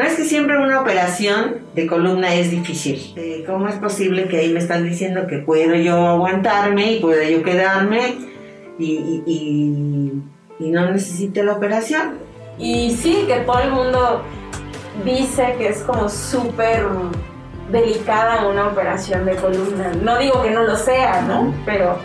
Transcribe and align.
No 0.00 0.06
es 0.06 0.14
que 0.14 0.24
siempre 0.24 0.56
una 0.56 0.80
operación 0.80 1.56
de 1.74 1.86
columna 1.86 2.34
es 2.34 2.50
difícil. 2.50 3.12
Eh, 3.16 3.44
¿Cómo 3.46 3.68
es 3.68 3.74
posible 3.74 4.28
que 4.28 4.38
ahí 4.38 4.50
me 4.50 4.58
están 4.58 4.82
diciendo 4.82 5.26
que 5.26 5.40
puedo 5.40 5.74
yo 5.74 5.94
aguantarme 5.94 6.92
y 6.92 7.00
puedo 7.00 7.22
yo 7.22 7.42
quedarme 7.42 8.14
y, 8.78 9.22
y, 9.26 10.22
y 10.58 10.70
no 10.70 10.90
necesite 10.90 11.44
la 11.44 11.52
operación? 11.52 12.16
Y 12.58 12.92
sí, 12.92 13.26
que 13.26 13.40
todo 13.40 13.58
el 13.60 13.72
mundo 13.72 14.22
dice 15.04 15.56
que 15.58 15.68
es 15.68 15.82
como 15.82 16.08
súper 16.08 16.86
delicada 17.70 18.48
una 18.48 18.68
operación 18.68 19.26
de 19.26 19.36
columna. 19.36 19.92
No 20.02 20.16
digo 20.16 20.40
que 20.40 20.50
no 20.50 20.62
lo 20.62 20.76
sea, 20.76 21.20
¿no? 21.28 21.52
Pero 21.66 21.98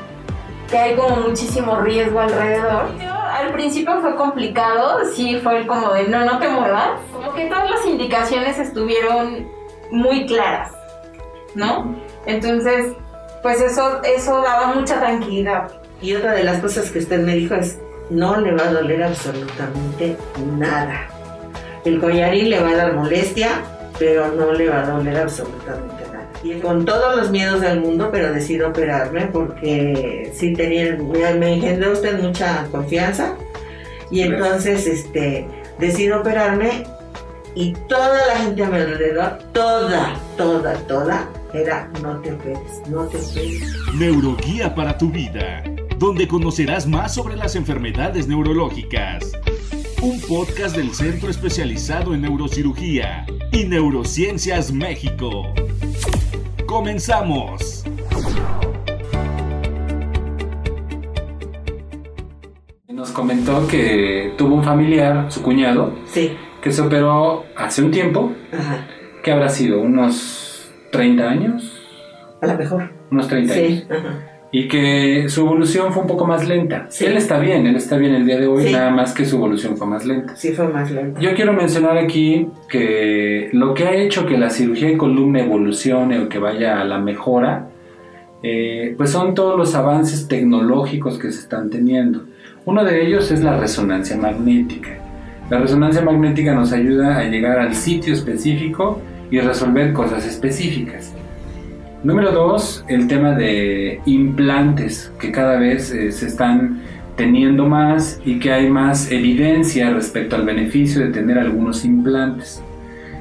que 0.69 0.77
hay 0.77 0.95
como 0.97 1.27
muchísimo 1.27 1.79
riesgo 1.79 2.19
alrededor. 2.19 3.14
Al 3.35 3.51
principio 3.51 3.99
fue 3.99 4.15
complicado, 4.15 4.99
sí 5.13 5.41
fue 5.43 5.67
como 5.67 5.91
de 5.91 6.07
no, 6.07 6.23
no 6.23 6.39
te 6.39 6.47
muevas. 6.47 7.01
Como 7.11 7.33
que 7.33 7.47
todas 7.47 7.69
las 7.69 7.85
indicaciones 7.85 8.57
estuvieron 8.57 9.45
muy 9.91 10.25
claras, 10.25 10.71
¿no? 11.53 11.93
Entonces, 12.25 12.93
pues 13.43 13.59
eso, 13.59 14.01
eso 14.03 14.41
daba 14.41 14.67
mucha 14.67 15.01
tranquilidad. 15.01 15.69
Y 16.01 16.15
otra 16.15 16.31
de 16.31 16.45
las 16.45 16.61
cosas 16.61 16.89
que 16.91 16.99
usted 16.99 17.19
me 17.19 17.35
dijo 17.35 17.55
es, 17.55 17.77
no 18.09 18.39
le 18.39 18.53
va 18.53 18.69
a 18.69 18.71
doler 18.71 19.03
absolutamente 19.03 20.15
nada. 20.57 21.09
El 21.83 21.99
collarín 21.99 22.51
le 22.51 22.61
va 22.61 22.69
a 22.69 22.75
dar 22.77 22.93
molestia, 22.93 23.49
pero 23.99 24.29
no 24.29 24.53
le 24.53 24.69
va 24.69 24.79
a 24.79 24.85
doler 24.91 25.17
absolutamente 25.17 25.83
nada. 25.93 25.94
Con 26.53 26.85
todos 26.85 27.15
los 27.15 27.31
miedos 27.31 27.61
del 27.61 27.79
mundo, 27.79 28.09
pero 28.11 28.33
decido 28.33 28.69
operarme 28.69 29.27
porque 29.27 30.31
sí 30.33 30.53
tenía, 30.53 30.97
me 31.35 31.53
engendró 31.53 31.93
usted 31.93 32.21
mucha 32.21 32.67
confianza 32.71 33.35
y 34.11 34.21
entonces 34.21 34.85
este, 34.87 35.47
decido 35.79 36.19
operarme 36.19 36.85
y 37.55 37.73
toda 37.87 38.27
la 38.27 38.37
gente 38.39 38.63
a 38.63 38.69
mi 38.69 38.75
alrededor, 38.75 39.39
toda, 39.53 40.13
toda, 40.37 40.73
toda, 40.87 41.29
era 41.53 41.89
no 42.01 42.19
te 42.19 42.33
operes, 42.33 42.81
no 42.89 43.07
te 43.07 43.17
operes. 43.17 43.61
Neuroguía 43.95 44.75
para 44.75 44.97
tu 44.97 45.09
vida, 45.09 45.63
donde 45.97 46.27
conocerás 46.27 46.85
más 46.85 47.15
sobre 47.15 47.37
las 47.37 47.55
enfermedades 47.55 48.27
neurológicas. 48.27 49.31
Un 50.01 50.19
podcast 50.21 50.75
del 50.75 50.93
Centro 50.93 51.29
Especializado 51.29 52.13
en 52.13 52.21
Neurocirugía 52.21 53.25
y 53.51 53.63
Neurociencias 53.63 54.71
México. 54.71 55.53
Comenzamos. 56.65 57.83
Nos 62.87 63.11
comentó 63.11 63.67
que 63.67 64.33
tuvo 64.37 64.55
un 64.55 64.63
familiar, 64.63 65.31
su 65.31 65.41
cuñado, 65.43 65.93
Sí, 66.07 66.35
que 66.61 66.71
se 66.71 66.81
operó 66.81 67.45
hace 67.55 67.83
un 67.83 67.91
tiempo. 67.91 68.31
ajá, 68.51 68.87
¿Qué 69.23 69.31
habrá 69.31 69.49
sido? 69.49 69.79
¿Unos 69.81 70.71
30 70.91 71.29
años? 71.29 71.71
a 72.41 72.47
lo 72.47 72.57
mejor. 72.57 72.91
Unos 73.11 73.27
30 73.27 73.53
años. 73.53 73.67
Sí, 73.67 73.87
ajá. 73.89 74.34
Y 74.57 74.69
que 74.69 75.27
su 75.27 75.41
evolución 75.41 75.91
fue 75.91 76.03
un 76.03 76.07
poco 76.07 76.25
más 76.25 76.47
lenta. 76.47 76.85
Sí. 76.89 77.03
Él 77.03 77.17
está 77.17 77.39
bien, 77.39 77.67
él 77.67 77.75
está 77.75 77.97
bien 77.97 78.15
el 78.15 78.25
día 78.25 78.37
de 78.39 78.47
hoy, 78.47 78.63
Sí. 78.67 78.71
nada 78.71 78.89
más 78.89 79.13
que 79.13 79.25
su 79.25 79.35
evolución 79.35 79.75
fue 79.75 79.85
más 79.85 80.05
lenta. 80.05 80.33
Sí 80.37 80.53
fue 80.53 80.69
más 80.69 80.89
lento. 80.91 81.19
Yo 81.19 81.35
quiero 81.35 81.51
mencionar 81.51 81.97
aquí 81.97 82.47
que 82.69 83.49
lo 83.51 83.73
que 83.73 83.83
ha 83.83 83.93
hecho 83.93 84.25
que 84.25 84.37
la 84.37 84.49
cirugía 84.49 84.87
de 84.87 84.97
columna 84.97 85.41
evolucione 85.41 86.19
o 86.19 86.29
que 86.29 86.39
vaya 86.39 86.79
a 86.79 86.85
la 86.85 86.99
mejora, 86.99 87.67
eh, 88.43 88.93
pues 88.95 89.09
son 89.09 89.33
todos 89.35 89.57
los 89.57 89.75
avances 89.75 90.29
tecnológicos 90.29 91.19
que 91.19 91.31
se 91.33 91.39
están 91.41 91.69
teniendo. 91.69 92.23
Uno 92.63 92.85
de 92.85 93.05
ellos 93.05 93.31
es 93.31 93.43
la 93.43 93.57
resonancia 93.59 94.15
magnética. 94.15 94.91
La 95.49 95.59
resonancia 95.59 96.01
magnética 96.01 96.55
nos 96.55 96.71
ayuda 96.71 97.17
a 97.17 97.25
llegar 97.25 97.59
al 97.59 97.75
sitio 97.75 98.13
específico 98.13 99.01
y 99.29 99.39
resolver 99.41 99.91
cosas 99.91 100.25
específicas. 100.25 101.13
Número 102.05 102.31
dos, 102.31 102.85
el 102.87 103.07
tema 103.07 103.31
de 103.31 103.99
implantes, 104.05 105.11
que 105.19 105.31
cada 105.31 105.57
vez 105.57 105.91
eh, 105.91 106.11
se 106.11 106.27
están 106.27 106.83
teniendo 107.15 107.65
más 107.65 108.21
y 108.23 108.37
que 108.37 108.51
hay 108.53 108.69
más 108.69 109.11
evidencia 109.11 109.89
respecto 109.89 110.35
al 110.35 110.45
beneficio 110.45 111.01
de 111.01 111.11
tener 111.11 111.39
algunos 111.39 111.83
implantes 111.83 112.61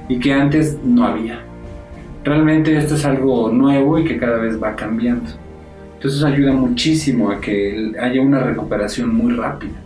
y 0.07 0.19
que 0.19 0.35
antes 0.35 0.77
no 0.85 1.07
había. 1.07 1.41
Realmente 2.25 2.77
esto 2.77 2.97
es 2.97 3.07
algo 3.07 3.51
nuevo 3.51 3.99
y 3.99 4.05
que 4.05 4.19
cada 4.19 4.37
vez 4.37 4.63
va 4.63 4.77
cambiando. 4.77 5.31
Entonces 5.95 6.23
ayuda 6.23 6.53
muchísimo 6.53 7.31
a 7.31 7.41
que 7.41 7.95
haya 7.99 8.21
una 8.21 8.41
recuperación 8.41 9.15
muy 9.15 9.33
rápida. 9.33 9.81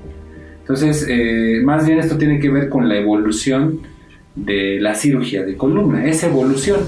Entonces, 0.59 1.07
eh, 1.09 1.61
más 1.63 1.87
bien 1.87 2.01
esto 2.01 2.19
tiene 2.19 2.41
que 2.41 2.51
ver 2.51 2.69
con 2.69 2.89
la 2.89 2.97
evolución 2.97 3.79
de 4.45 4.79
la 4.81 4.95
cirugía 4.95 5.45
de 5.45 5.57
columna, 5.57 6.05
esa 6.07 6.27
evolución. 6.27 6.81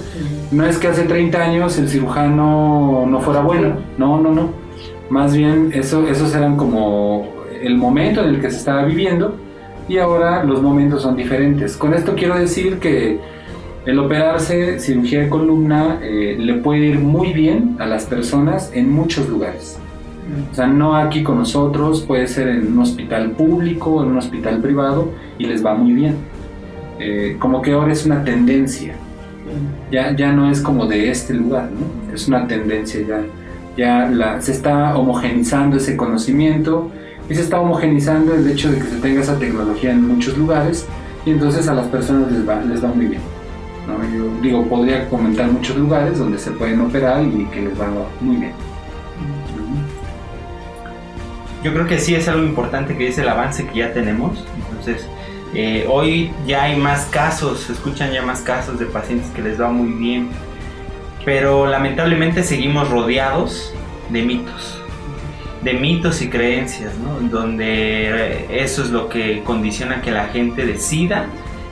No 0.51 0.67
es 0.67 0.79
que 0.79 0.89
hace 0.89 1.03
30 1.03 1.39
años 1.43 1.79
el 1.79 1.89
cirujano 1.89 3.07
no 3.07 3.21
fuera 3.21 3.41
bueno, 3.41 3.75
no, 3.99 4.21
no, 4.21 4.33
no. 4.33 4.51
Más 5.11 5.37
bien 5.37 5.71
eso, 5.75 6.07
esos 6.09 6.35
eran 6.35 6.57
como 6.57 7.29
el 7.61 7.77
momento 7.77 8.23
en 8.23 8.35
el 8.35 8.41
que 8.41 8.51
se 8.51 8.59
estaba 8.59 8.85
viviendo 8.85 9.37
y 9.89 9.99
ahora 9.99 10.45
los 10.45 10.63
momentos 10.63 11.03
son 11.03 11.17
diferentes. 11.17 11.77
Con 11.77 11.95
esto 11.95 12.15
quiero 12.15 12.39
decir 12.39 12.79
que 12.79 13.19
el 13.87 13.99
operarse 13.99 14.79
cirugía 14.79 15.23
de 15.23 15.29
columna 15.29 15.99
eh, 16.03 16.37
le 16.39 16.55
puede 16.55 16.87
ir 16.87 16.99
muy 16.99 17.33
bien 17.33 17.77
a 17.79 17.87
las 17.87 18.05
personas 18.05 18.71
en 18.75 18.91
muchos 18.91 19.29
lugares. 19.29 19.79
O 20.53 20.55
sea, 20.55 20.67
no 20.67 20.95
aquí 20.95 21.23
con 21.23 21.39
nosotros, 21.39 22.03
puede 22.03 22.29
ser 22.29 22.49
en 22.49 22.73
un 22.73 22.79
hospital 22.79 23.33
público, 23.33 24.03
en 24.03 24.11
un 24.11 24.19
hospital 24.19 24.61
privado 24.61 25.11
y 25.39 25.47
les 25.47 25.65
va 25.65 25.75
muy 25.75 25.93
bien. 25.93 26.17
Eh, 27.03 27.37
como 27.39 27.63
que 27.63 27.73
ahora 27.73 27.93
es 27.95 28.05
una 28.05 28.23
tendencia, 28.23 28.95
ya, 29.91 30.15
ya 30.15 30.33
no 30.33 30.51
es 30.51 30.61
como 30.61 30.85
de 30.85 31.11
este 31.11 31.33
lugar, 31.33 31.71
¿no? 31.73 32.15
es 32.15 32.29
una 32.29 32.47
tendencia 32.47 33.01
ya. 33.01 33.23
Ya 33.77 34.07
la, 34.11 34.41
se 34.43 34.53
está 34.53 34.95
homogenizando 34.95 35.79
ese 35.79 35.97
conocimiento 35.97 36.91
y 37.31 37.35
se 37.35 37.41
está 37.41 37.59
homogenizando 37.59 38.35
el 38.35 38.47
hecho 38.51 38.71
de 38.71 38.79
que 38.79 38.85
se 38.85 38.97
tenga 38.97 39.23
esa 39.23 39.39
tecnología 39.39 39.93
en 39.93 40.07
muchos 40.07 40.37
lugares 40.37 40.87
y 41.25 41.31
entonces 41.31 41.69
a 41.69 41.75
las 41.75 41.87
personas 41.87 42.31
les 42.31 42.47
va, 42.47 42.61
les 42.61 42.85
va 42.85 42.89
muy 42.89 43.07
bien. 43.07 43.23
¿no? 43.87 43.97
Yo 44.15 44.31
digo, 44.43 44.65
podría 44.67 45.09
comentar 45.09 45.51
muchos 45.51 45.77
lugares 45.77 46.19
donde 46.19 46.39
se 46.39 46.51
pueden 46.51 46.83
operar 46.83 47.25
y 47.25 47.47
que 47.47 47.63
les 47.63 47.81
va 47.81 47.87
muy 48.21 48.37
bien. 48.37 48.53
Yo 51.65 51.73
creo 51.73 51.87
que 51.87 51.99
sí 51.99 52.15
es 52.15 52.29
algo 52.29 52.45
importante 52.45 52.97
que 52.97 53.09
es 53.09 53.17
el 53.17 53.29
avance 53.29 53.67
que 53.67 53.79
ya 53.79 53.93
tenemos. 53.95 54.45
Entonces, 54.69 55.07
eh, 55.55 55.87
hoy 55.89 56.31
ya 56.47 56.65
hay 56.65 56.77
más 56.77 57.07
casos, 57.07 57.61
se 57.61 57.73
escuchan 57.73 58.13
ya 58.13 58.23
más 58.23 58.41
casos 58.43 58.79
de 58.79 58.87
pacientes 58.87 59.31
que 59.31 59.43
les 59.43 59.61
va 59.61 59.69
muy 59.71 59.93
bien. 59.93 60.29
Pero 61.25 61.67
lamentablemente 61.67 62.43
seguimos 62.43 62.89
rodeados 62.89 63.75
de 64.11 64.23
mitos. 64.23 64.81
De 65.63 65.75
mitos 65.75 66.23
y 66.23 66.31
creencias, 66.31 66.97
¿no? 66.99 67.21
Donde 67.29 68.09
eh, 68.09 68.47
eso 68.63 68.83
es 68.83 68.91
lo 68.91 69.09
que 69.09 69.43
condiciona 69.45 70.01
que 70.01 70.11
la 70.11 70.29
gente 70.29 70.65
decida 70.65 71.27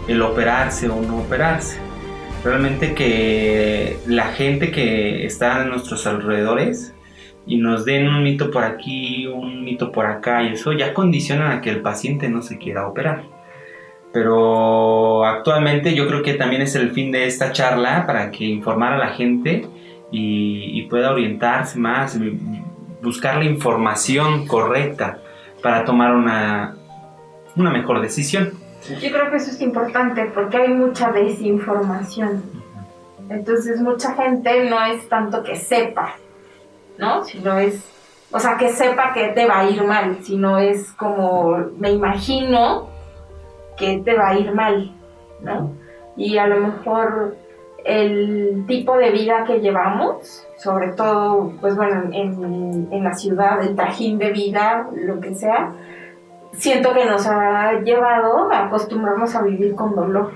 el 0.08 0.22
operarse 0.22 0.88
o 0.88 1.00
no 1.00 1.18
operarse. 1.18 1.78
Realmente 2.44 2.94
que 2.94 3.98
la 4.06 4.28
gente 4.28 4.70
que 4.70 5.24
está 5.24 5.62
en 5.62 5.70
nuestros 5.70 6.06
alrededores 6.06 6.94
y 7.46 7.56
nos 7.56 7.84
den 7.84 8.08
un 8.08 8.22
mito 8.22 8.50
por 8.50 8.64
aquí, 8.64 9.26
un 9.26 9.64
mito 9.64 9.90
por 9.90 10.06
acá 10.06 10.42
y 10.42 10.52
eso 10.52 10.72
ya 10.72 10.92
condiciona 10.92 11.52
a 11.52 11.60
que 11.60 11.70
el 11.70 11.80
paciente 11.80 12.28
no 12.28 12.42
se 12.42 12.58
quiera 12.58 12.86
operar. 12.86 13.37
Pero 14.18 15.24
actualmente 15.24 15.94
yo 15.94 16.08
creo 16.08 16.24
que 16.24 16.34
también 16.34 16.60
es 16.62 16.74
el 16.74 16.90
fin 16.90 17.12
de 17.12 17.28
esta 17.28 17.52
charla 17.52 18.04
para 18.04 18.32
que 18.32 18.44
informar 18.44 18.94
a 18.94 18.98
la 18.98 19.10
gente 19.10 19.64
y, 20.10 20.82
pueda 20.90 21.12
orientarse 21.12 21.78
más, 21.78 22.18
buscar 23.00 23.36
la 23.36 23.44
información 23.44 24.48
correcta 24.48 25.20
para 25.62 25.84
tomar 25.84 26.16
una, 26.16 26.74
una 27.54 27.70
mejor 27.70 28.00
decisión. 28.00 28.54
Yo 29.00 29.12
creo 29.12 29.30
que 29.30 29.36
eso 29.36 29.52
es 29.52 29.60
importante 29.60 30.24
porque 30.34 30.56
hay 30.56 30.68
mucha 30.70 31.12
desinformación. 31.12 32.42
Entonces 33.30 33.80
mucha 33.80 34.14
gente 34.14 34.68
no 34.68 34.84
es 34.84 35.08
tanto 35.08 35.44
que 35.44 35.54
sepa, 35.54 36.14
¿no? 36.98 37.22
Sino 37.22 37.56
es, 37.56 37.88
o 38.32 38.40
sea, 38.40 38.56
que 38.56 38.70
sepa 38.70 39.12
que 39.12 39.28
te 39.28 39.46
va 39.46 39.60
a 39.60 39.70
ir 39.70 39.84
mal, 39.84 40.18
sino 40.22 40.58
es 40.58 40.90
como, 40.90 41.68
me 41.78 41.92
imagino 41.92 42.87
que 43.78 43.98
te 43.98 44.16
va 44.16 44.30
a 44.30 44.38
ir 44.38 44.52
mal, 44.54 44.92
¿no? 45.40 45.72
Y 46.16 46.36
a 46.38 46.46
lo 46.46 46.60
mejor 46.60 47.36
el 47.84 48.64
tipo 48.66 48.96
de 48.96 49.10
vida 49.10 49.44
que 49.44 49.60
llevamos, 49.60 50.46
sobre 50.56 50.92
todo, 50.92 51.52
pues 51.60 51.76
bueno, 51.76 52.10
en, 52.12 52.88
en 52.90 53.04
la 53.04 53.14
ciudad, 53.14 53.62
el 53.62 53.76
trajín 53.76 54.18
de 54.18 54.32
vida, 54.32 54.88
lo 54.92 55.20
que 55.20 55.34
sea, 55.34 55.72
siento 56.52 56.92
que 56.92 57.04
nos 57.04 57.26
ha 57.26 57.80
llevado 57.80 58.50
a 58.50 58.66
acostumbrarnos 58.66 59.34
a 59.34 59.42
vivir 59.42 59.74
con 59.74 59.94
dolor. 59.94 60.32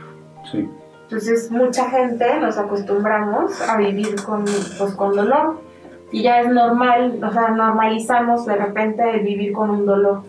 Sí. 0.50 0.68
Entonces 1.02 1.50
mucha 1.50 1.90
gente 1.90 2.40
nos 2.40 2.56
acostumbramos 2.56 3.60
a 3.68 3.76
vivir 3.76 4.22
con, 4.24 4.44
pues, 4.44 4.94
con 4.96 5.14
dolor 5.14 5.60
y 6.10 6.22
ya 6.22 6.40
es 6.40 6.48
normal, 6.48 7.18
o 7.22 7.30
sea, 7.30 7.48
normalizamos 7.48 8.46
de 8.46 8.56
repente 8.56 9.02
el 9.10 9.20
vivir 9.20 9.52
con 9.52 9.70
un 9.70 9.84
dolor. 9.84 10.22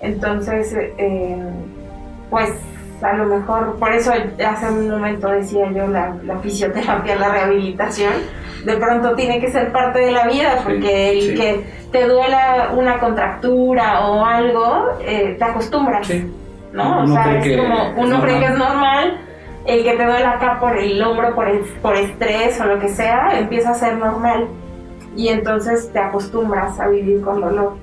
Entonces, 0.00 0.74
eh, 0.74 1.48
pues 2.34 2.50
a 3.00 3.12
lo 3.12 3.26
mejor, 3.26 3.76
por 3.78 3.92
eso 3.92 4.12
hace 4.12 4.66
un 4.68 4.88
momento 4.90 5.28
decía 5.28 5.70
yo 5.72 5.86
la, 5.86 6.16
la 6.24 6.38
fisioterapia, 6.38 7.14
la 7.16 7.28
rehabilitación, 7.28 8.12
de 8.64 8.76
pronto 8.76 9.14
tiene 9.14 9.40
que 9.40 9.50
ser 9.52 9.70
parte 9.70 10.00
de 10.00 10.10
la 10.10 10.26
vida, 10.26 10.58
porque 10.64 11.10
el 11.10 11.20
sí. 11.20 11.34
que 11.34 11.64
te 11.92 12.08
duela 12.08 12.70
una 12.74 12.98
contractura 12.98 14.06
o 14.08 14.24
algo, 14.24 14.88
eh, 15.00 15.36
te 15.38 15.44
acostumbras, 15.44 16.06
Sí. 16.08 16.28
¿no? 16.72 17.02
Uno 17.02 17.12
o 17.12 17.14
sea, 17.14 17.38
es 17.38 17.56
como, 17.56 17.90
uno 18.02 18.20
cree 18.22 18.38
que 18.40 18.46
es 18.46 18.58
normal. 18.58 19.20
el 19.66 19.82
que 19.84 19.92
te 19.96 20.04
duele 20.04 20.26
acá 20.26 20.58
por 20.60 20.76
el 20.76 21.00
hombro, 21.02 21.34
por, 21.34 21.48
el- 21.48 21.64
por 21.82 21.94
estrés 21.96 22.60
o 22.60 22.64
lo 22.64 22.78
que 22.80 22.88
sea, 22.88 23.38
empieza 23.38 23.70
a 23.70 23.74
ser 23.74 23.96
normal. 23.96 24.48
Y 25.16 25.28
entonces 25.28 25.90
te 25.92 25.98
acostumbras 26.00 26.78
a 26.80 26.88
vivir 26.88 27.22
con 27.22 27.40
dolor. 27.40 27.74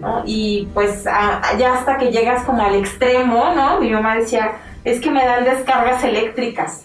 ¿No? 0.00 0.22
Y 0.24 0.68
pues 0.74 1.06
a- 1.06 1.40
ya 1.58 1.74
hasta 1.74 1.98
que 1.98 2.10
llegas 2.10 2.44
como 2.44 2.62
al 2.62 2.74
extremo, 2.74 3.52
¿no? 3.54 3.80
Mi 3.80 3.90
mamá 3.90 4.16
decía, 4.16 4.52
es 4.84 5.00
que 5.00 5.10
me 5.10 5.24
dan 5.24 5.44
descargas 5.44 6.02
eléctricas, 6.04 6.84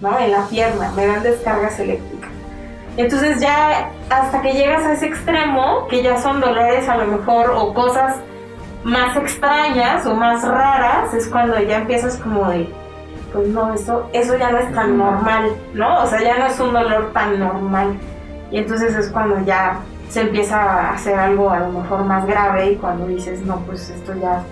¿no? 0.00 0.18
En 0.18 0.32
la 0.32 0.46
pierna, 0.48 0.90
me 0.96 1.06
dan 1.06 1.22
descargas 1.22 1.78
eléctricas. 1.78 2.30
Entonces 2.96 3.40
ya 3.40 3.90
hasta 4.10 4.42
que 4.42 4.52
llegas 4.52 4.82
a 4.84 4.92
ese 4.92 5.06
extremo, 5.06 5.86
que 5.88 6.02
ya 6.02 6.18
son 6.18 6.40
dolores 6.40 6.88
a 6.88 6.96
lo 6.96 7.06
mejor 7.06 7.50
o 7.54 7.72
cosas 7.72 8.16
más 8.82 9.16
extrañas 9.16 10.04
o 10.06 10.14
más 10.14 10.46
raras, 10.46 11.14
es 11.14 11.28
cuando 11.28 11.58
ya 11.60 11.78
empiezas 11.78 12.16
como 12.16 12.48
de, 12.50 12.68
pues 13.32 13.46
no, 13.48 13.72
eso, 13.72 14.08
eso 14.12 14.36
ya 14.36 14.50
no 14.50 14.58
es 14.58 14.74
tan 14.74 14.98
normal, 14.98 15.52
¿no? 15.74 16.02
O 16.02 16.06
sea, 16.06 16.20
ya 16.20 16.36
no 16.38 16.46
es 16.46 16.58
un 16.58 16.72
dolor 16.72 17.12
tan 17.12 17.38
normal. 17.38 17.96
Y 18.50 18.58
entonces 18.58 18.96
es 18.96 19.08
cuando 19.10 19.38
ya 19.44 19.78
se 20.10 20.22
empieza 20.22 20.60
a 20.60 20.94
hacer 20.94 21.14
algo 21.14 21.50
a 21.50 21.60
lo 21.60 21.70
mejor 21.70 22.04
más 22.04 22.26
grave 22.26 22.72
y 22.72 22.76
cuando 22.76 23.06
dices, 23.06 23.42
no, 23.42 23.60
pues 23.60 23.90
esto 23.90 24.12
ya, 24.20 24.42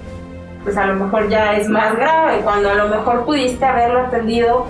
pues 0.62 0.76
a 0.76 0.86
lo 0.86 0.94
mejor 0.94 1.28
ya 1.28 1.56
es 1.56 1.68
más 1.68 1.96
grave, 1.96 2.40
cuando 2.44 2.70
a 2.70 2.74
lo 2.74 2.88
mejor 2.88 3.24
pudiste 3.24 3.64
haberlo 3.64 4.06
atendido 4.06 4.66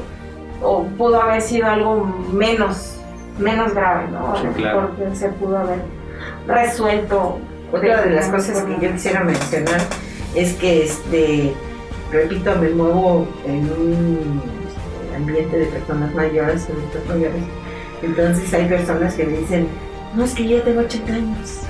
o 0.63 0.85
pudo 0.85 1.21
haber 1.21 1.43
sido 1.43 1.67
algo 1.67 2.05
menos, 2.33 2.97
menos 3.39 3.75
grave, 3.75 4.09
¿no? 4.11 4.35
Sí, 4.37 4.49
claro. 4.57 4.91
Porque 4.97 5.15
se 5.15 5.29
pudo 5.29 5.59
haber 5.59 5.83
resuelto. 6.47 7.39
Otra 7.71 8.01
de 8.01 8.11
las 8.11 8.29
cosas 8.29 8.63
que 8.63 8.87
yo 8.87 8.93
quisiera 8.93 9.23
mencionar 9.23 9.81
es 10.35 10.55
que, 10.55 10.85
este, 10.85 11.53
repito, 12.11 12.57
me 12.57 12.71
muevo 12.71 13.29
en 13.47 13.71
un 13.71 14.43
este, 14.67 15.17
ambiente 15.17 15.59
de 15.59 15.67
personas 15.67 16.15
mayores, 16.15 16.67
adultos 16.71 17.07
mayores. 17.07 17.43
Entonces 18.03 18.55
hay 18.55 18.67
personas 18.67 19.15
que 19.15 19.25
me 19.25 19.37
dicen, 19.37 19.69
no, 20.15 20.25
es 20.25 20.35
que 20.35 20.49
ya 20.49 20.63
tengo 20.63 20.81
80 20.81 21.13
años, 21.13 21.61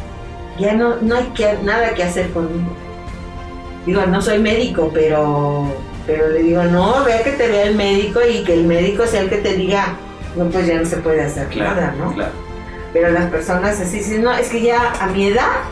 ya 0.59 0.75
no, 0.75 0.97
no 0.97 1.15
hay 1.17 1.25
que, 1.35 1.59
nada 1.63 1.95
que 1.95 2.03
hacer 2.03 2.31
conmigo. 2.31 2.77
Digo, 3.87 4.05
no 4.07 4.21
soy 4.21 4.39
médico, 4.39 4.91
pero, 4.93 5.73
pero 6.07 6.29
le 6.29 6.43
digo, 6.43 6.63
no, 6.65 7.05
vea 7.05 7.23
que 7.23 7.33
te 7.33 7.49
vea 7.49 7.65
el 7.65 7.75
médico 7.75 8.21
y 8.29 8.45
que 8.45 8.55
el 8.55 8.65
médico 8.65 9.07
sea 9.07 9.23
el 9.23 9.31
que 9.31 9.39
te 9.39 9.55
diga, 9.55 9.97
no, 10.37 10.45
pues 10.47 10.67
ya 10.67 10.79
no 10.79 10.85
se 10.85 10.99
puede 10.99 11.23
hacer 11.23 11.57
nada, 11.57 11.95
¿no? 11.99 12.13
claro. 12.13 12.33
Pero 12.93 13.11
las 13.11 13.31
personas 13.31 13.81
así 13.81 13.99
dicen, 13.99 14.23
no, 14.23 14.33
es 14.33 14.49
que 14.49 14.63
ya 14.63 14.93
a 15.01 15.07
mi 15.09 15.27
edad 15.27 15.63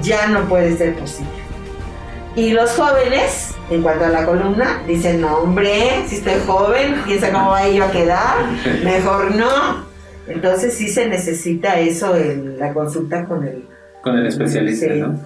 ya 0.00 0.26
no 0.28 0.42
puede 0.48 0.76
ser 0.76 0.96
posible. 0.96 1.30
Y 2.36 2.50
los 2.50 2.70
jóvenes, 2.72 3.54
en 3.70 3.82
cuanto 3.82 4.04
a 4.04 4.08
la 4.08 4.26
columna, 4.26 4.82
dicen, 4.86 5.22
no, 5.22 5.38
hombre, 5.38 6.04
si 6.06 6.16
estoy 6.16 6.34
joven, 6.46 7.02
piensa 7.06 7.32
cómo 7.32 7.50
va 7.50 7.66
yo 7.68 7.84
a 7.84 7.90
quedar, 7.90 8.36
mejor 8.84 9.34
no. 9.34 9.85
Entonces 10.28 10.74
sí 10.74 10.88
se 10.88 11.08
necesita 11.08 11.78
eso 11.80 12.16
en 12.16 12.58
la 12.58 12.72
consulta 12.72 13.24
con 13.26 13.46
el... 13.46 13.64
Con 14.02 14.16
el 14.18 14.26
especialista, 14.26 14.92
Sí. 14.92 15.00
¿no? 15.00 15.18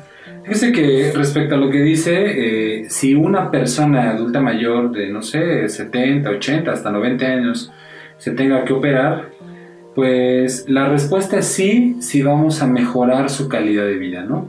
Fíjese 0.45 0.73
que 0.73 1.13
respecto 1.15 1.55
a 1.55 1.59
lo 1.59 1.71
que 1.71 1.83
dice, 1.83 2.81
eh, 2.81 2.85
si 2.89 3.15
una 3.15 3.51
persona 3.51 4.11
adulta 4.11 4.41
mayor 4.41 4.91
de, 4.91 5.11
no 5.11 5.23
sé, 5.23 5.69
70, 5.69 6.31
80, 6.31 6.73
hasta 6.73 6.91
90 6.91 7.27
años 7.27 7.71
se 8.17 8.31
tenga 8.33 8.65
que 8.65 8.73
operar, 8.73 9.31
pues 9.95 10.67
la 10.69 10.89
respuesta 10.89 11.39
es 11.39 11.47
sí, 11.47 11.97
si 12.01 12.23
vamos 12.23 12.63
a 12.63 12.67
mejorar 12.67 13.29
su 13.29 13.49
calidad 13.49 13.85
de 13.85 13.97
vida, 13.97 14.23
¿no? 14.23 14.49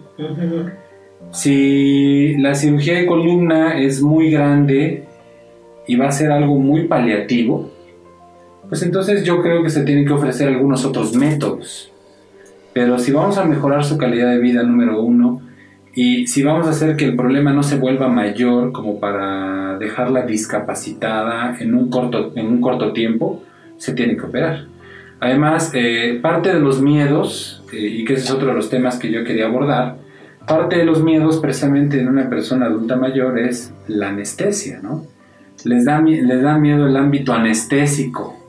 Si 1.32 2.36
la 2.38 2.56
cirugía 2.56 2.96
de 2.98 3.06
columna 3.06 3.78
es 3.80 4.02
muy 4.02 4.32
grande 4.32 5.04
y 5.88 5.96
va 5.96 6.08
a 6.08 6.12
ser 6.12 6.32
algo 6.32 6.58
muy 6.58 6.88
paliativo, 6.88 7.70
pues 8.72 8.84
entonces 8.84 9.26
yo 9.26 9.42
creo 9.42 9.64
que 9.64 9.70
se 9.70 9.84
tienen 9.84 10.06
que 10.06 10.14
ofrecer 10.14 10.48
algunos 10.48 10.86
otros 10.86 11.14
métodos. 11.14 11.92
Pero 12.72 13.00
si 13.00 13.12
vamos 13.12 13.38
a 13.38 13.44
mejorar 13.44 13.84
su 13.84 13.98
calidad 13.98 14.30
de 14.30 14.40
vida, 14.40 14.64
número 14.64 15.04
uno, 15.04 15.42
y 15.94 16.28
si 16.28 16.42
vamos 16.42 16.68
a 16.68 16.70
hacer 16.70 16.96
que 16.96 17.04
el 17.04 17.18
problema 17.18 17.52
no 17.52 17.64
se 17.64 17.76
vuelva 17.76 18.08
mayor 18.08 18.72
como 18.72 18.98
para 19.02 19.78
dejarla 19.78 20.22
discapacitada 20.22 21.58
en 21.60 21.76
un 21.76 21.90
corto, 21.90 22.32
en 22.38 22.48
un 22.48 22.62
corto 22.62 22.94
tiempo, 22.94 23.44
se 23.76 23.92
tiene 23.92 24.16
que 24.16 24.22
operar. 24.22 24.68
Además, 25.20 25.72
eh, 25.74 26.18
parte 26.22 26.54
de 26.54 26.62
los 26.62 26.82
miedos, 26.82 27.66
eh, 27.74 27.78
y 27.78 28.06
que 28.06 28.14
ese 28.14 28.24
es 28.24 28.32
otro 28.32 28.48
de 28.48 28.54
los 28.54 28.70
temas 28.70 28.98
que 28.98 29.12
yo 29.12 29.26
quería 29.26 29.48
abordar, 29.48 29.98
parte 30.48 30.78
de 30.78 30.86
los 30.86 31.04
miedos 31.04 31.42
precisamente 31.42 32.00
en 32.00 32.08
una 32.08 32.30
persona 32.30 32.68
adulta 32.68 32.96
mayor 32.96 33.38
es 33.38 33.74
la 33.90 34.12
anestesia, 34.12 34.80
¿no? 34.82 35.06
Les 35.66 35.84
da, 35.84 36.00
les 36.00 36.42
da 36.42 36.58
miedo 36.58 36.88
el 36.88 36.96
ámbito 36.96 37.34
anestésico. 37.34 38.41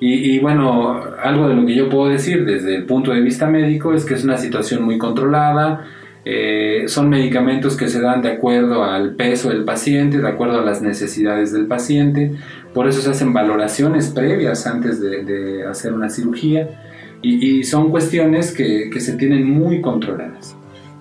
Y, 0.00 0.34
y 0.34 0.38
bueno, 0.40 1.02
algo 1.22 1.48
de 1.48 1.54
lo 1.54 1.64
que 1.64 1.74
yo 1.74 1.88
puedo 1.88 2.08
decir 2.08 2.44
desde 2.44 2.76
el 2.76 2.84
punto 2.84 3.12
de 3.12 3.20
vista 3.20 3.46
médico 3.46 3.94
es 3.94 4.04
que 4.04 4.14
es 4.14 4.24
una 4.24 4.36
situación 4.36 4.82
muy 4.82 4.98
controlada, 4.98 5.86
eh, 6.26 6.84
son 6.86 7.10
medicamentos 7.10 7.76
que 7.76 7.88
se 7.88 8.00
dan 8.00 8.22
de 8.22 8.30
acuerdo 8.30 8.84
al 8.84 9.14
peso 9.14 9.50
del 9.50 9.64
paciente, 9.64 10.18
de 10.18 10.28
acuerdo 10.28 10.58
a 10.60 10.64
las 10.64 10.82
necesidades 10.82 11.52
del 11.52 11.66
paciente, 11.66 12.32
por 12.72 12.88
eso 12.88 13.02
se 13.02 13.10
hacen 13.10 13.32
valoraciones 13.32 14.08
previas 14.08 14.66
antes 14.66 15.00
de, 15.00 15.22
de 15.24 15.66
hacer 15.66 15.92
una 15.92 16.08
cirugía 16.08 16.68
y, 17.22 17.58
y 17.58 17.64
son 17.64 17.90
cuestiones 17.90 18.52
que, 18.52 18.90
que 18.90 19.00
se 19.00 19.16
tienen 19.16 19.48
muy 19.48 19.80
controladas. 19.80 20.56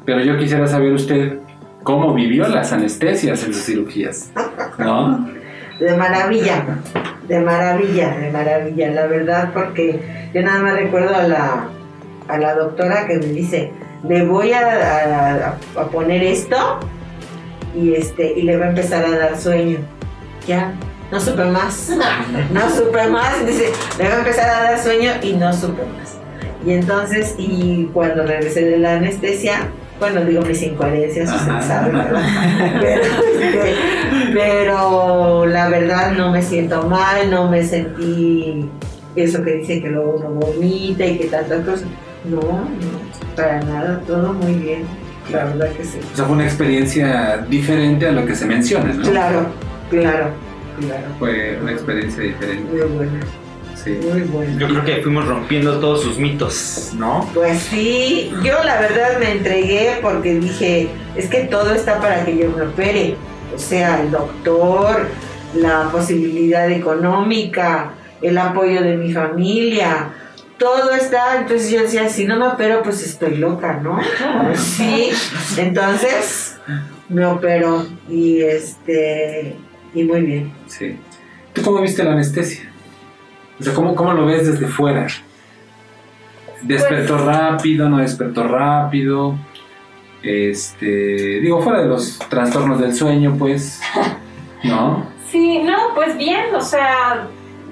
Pero 0.05 0.21
yo 0.21 0.37
quisiera 0.37 0.67
saber 0.67 0.91
usted 0.93 1.37
cómo 1.83 2.13
vivió 2.13 2.47
las 2.47 2.73
anestesias 2.73 3.45
en 3.45 3.53
sus 3.53 3.63
cirugías, 3.63 4.31
¿no? 4.77 5.29
De 5.79 5.97
maravilla, 5.97 6.79
de 7.27 7.39
maravilla, 7.39 8.09
de 8.17 8.31
maravilla, 8.31 8.91
la 8.91 9.05
verdad, 9.07 9.49
porque 9.53 9.99
yo 10.33 10.41
nada 10.41 10.59
más 10.61 10.73
recuerdo 10.73 11.15
a 11.15 11.23
la, 11.23 11.67
a 12.27 12.37
la 12.37 12.53
doctora 12.55 13.07
que 13.07 13.15
me 13.17 13.27
dice, 13.27 13.71
le 14.07 14.25
voy 14.25 14.51
a, 14.53 14.59
a- 14.59 15.81
a 15.81 15.85
poner 15.87 16.23
esto 16.23 16.79
y, 17.75 17.93
este, 17.93 18.33
y 18.37 18.41
le 18.43 18.57
va 18.57 18.65
a 18.65 18.69
empezar 18.69 19.05
a 19.05 19.11
dar 19.17 19.37
sueño. 19.37 19.77
Ya, 20.47 20.73
no 21.11 21.19
supe 21.19 21.45
más, 21.45 21.91
no 22.51 22.69
supe 22.69 23.07
más, 23.07 23.45
dice, 23.45 23.71
le 23.98 24.09
va 24.09 24.15
a 24.15 24.19
empezar 24.19 24.50
a 24.50 24.63
dar 24.63 24.79
sueño 24.79 25.12
y 25.21 25.33
no 25.33 25.53
supe 25.53 25.83
más. 25.98 26.17
Y 26.65 26.71
entonces, 26.74 27.36
y 27.38 27.89
cuando 27.93 28.25
regresé 28.25 28.63
de 28.65 28.77
la 28.77 28.95
anestesia, 28.95 29.67
bueno, 30.00 30.21
digo 30.25 30.41
mis 30.41 30.62
incoherencias, 30.63 31.31
usted 31.31 31.62
sabe, 31.62 31.91
¿verdad? 31.91 32.21
Pero, 32.81 33.01
este, 33.03 33.75
pero 34.33 35.45
la 35.45 35.69
verdad 35.69 36.11
no 36.13 36.31
me 36.31 36.41
siento 36.41 36.83
mal, 36.87 37.29
no 37.29 37.49
me 37.49 37.63
sentí 37.63 38.69
eso 39.15 39.43
que 39.43 39.53
dice 39.57 39.81
que 39.81 39.89
luego 39.89 40.15
uno 40.17 40.29
vomita 40.31 41.05
y 41.05 41.17
que 41.19 41.25
tantas 41.25 41.63
cosas. 41.65 41.87
No, 42.25 42.39
no, 42.39 42.67
para 43.35 43.61
nada, 43.61 44.01
todo 44.07 44.33
muy 44.33 44.53
bien, 44.53 44.83
la 45.31 45.45
verdad 45.45 45.69
que 45.73 45.83
sí. 45.83 45.99
O 46.13 46.15
sea, 46.15 46.25
fue 46.25 46.35
una 46.35 46.45
experiencia 46.45 47.37
diferente 47.49 48.07
a 48.07 48.11
lo 48.11 48.25
que 48.25 48.35
se 48.35 48.45
menciona, 48.45 48.93
¿no? 48.93 49.03
Claro, 49.03 49.45
claro, 49.89 50.27
claro. 50.79 51.03
Fue 51.19 51.59
una 51.61 51.73
experiencia 51.73 52.23
diferente, 52.23 52.71
Muy 52.71 52.81
buena, 52.95 53.19
sí. 53.75 53.99
muy 54.09 54.21
buena. 54.21 54.57
Yo 54.57 54.67
creo 54.69 54.85
que 54.85 55.01
fuimos 55.03 55.27
rompiendo 55.27 55.79
todos 55.81 56.01
sus 56.03 56.17
mitos, 56.17 56.93
¿no? 56.95 57.29
Pues 57.33 57.59
sí, 57.59 58.31
yo 58.41 58.63
la 58.63 58.79
verdad 58.79 59.19
me 59.19 59.31
entregué 59.33 59.99
porque 60.01 60.35
dije, 60.35 60.87
es 61.17 61.27
que 61.27 61.41
todo 61.41 61.73
está 61.75 61.99
para 61.99 62.23
que 62.23 62.37
yo 62.37 62.49
me 62.51 62.61
opere. 62.63 63.15
O 63.53 63.60
sea, 63.60 64.01
el 64.01 64.12
doctor, 64.12 65.07
la 65.55 65.89
posibilidad 65.91 66.69
económica, 66.69 67.91
el 68.22 68.38
apoyo 68.38 68.81
de 68.81 68.98
mi 68.98 69.13
familia, 69.13 70.10
todo 70.57 70.91
está. 70.91 71.39
Entonces 71.39 71.72
yo 71.72 71.81
decía, 71.81 72.10
si 72.10 72.25
no 72.25 72.38
me 72.38 72.48
opero, 72.48 72.81
pues 72.83 73.05
estoy 73.05 73.38
loca, 73.38 73.79
¿no? 73.81 74.00
Pues 74.43 74.60
sí, 74.77 75.10
entonces 75.57 76.57
me 77.10 77.25
opero 77.25 77.86
y 78.10 78.41
este, 78.41 79.55
y 79.93 80.03
muy 80.03 80.22
bien. 80.22 80.53
sí. 80.67 80.98
¿Tú 81.53 81.62
cómo 81.62 81.81
viste 81.81 82.03
la 82.03 82.13
anestesia? 82.13 82.67
O 83.60 83.63
sea, 83.63 83.74
¿cómo, 83.75 83.93
cómo 83.93 84.13
lo 84.13 84.25
ves 84.25 84.48
desde 84.48 84.65
fuera? 84.65 85.05
¿Despertó 86.63 87.17
rápido, 87.19 87.88
no 87.89 88.00
despertó 88.00 88.48
rápido? 88.48 89.38
Este, 90.24 90.88
digo, 91.42 91.62
fuera 91.62 91.82
de 91.82 91.88
los 91.88 92.18
trastornos 92.30 92.80
del 92.80 92.96
sueño, 92.96 93.36
pues, 93.38 93.82
¿no? 94.63 95.06
Sí, 95.30 95.60
no, 95.60 95.94
pues 95.96 96.18
bien, 96.18 96.56
o 96.56 96.62
sea, 96.62 97.27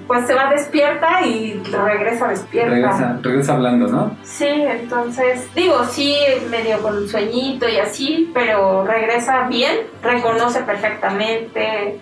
pues 0.06 0.26
se 0.26 0.34
va 0.34 0.50
despierta 0.50 1.26
y 1.26 1.62
regresa 1.62 2.28
despierta. 2.28 2.70
Regresa, 2.70 3.18
regresa 3.22 3.54
hablando, 3.54 3.86
¿no? 3.88 4.16
Sí, 4.22 4.48
entonces, 4.48 5.48
digo, 5.54 5.84
sí, 5.84 6.14
medio 6.50 6.82
con 6.82 6.96
un 6.96 7.08
sueñito 7.08 7.68
y 7.68 7.78
así, 7.78 8.30
pero 8.34 8.84
regresa 8.84 9.48
bien, 9.48 9.78
reconoce 10.02 10.60
perfectamente, 10.60 12.00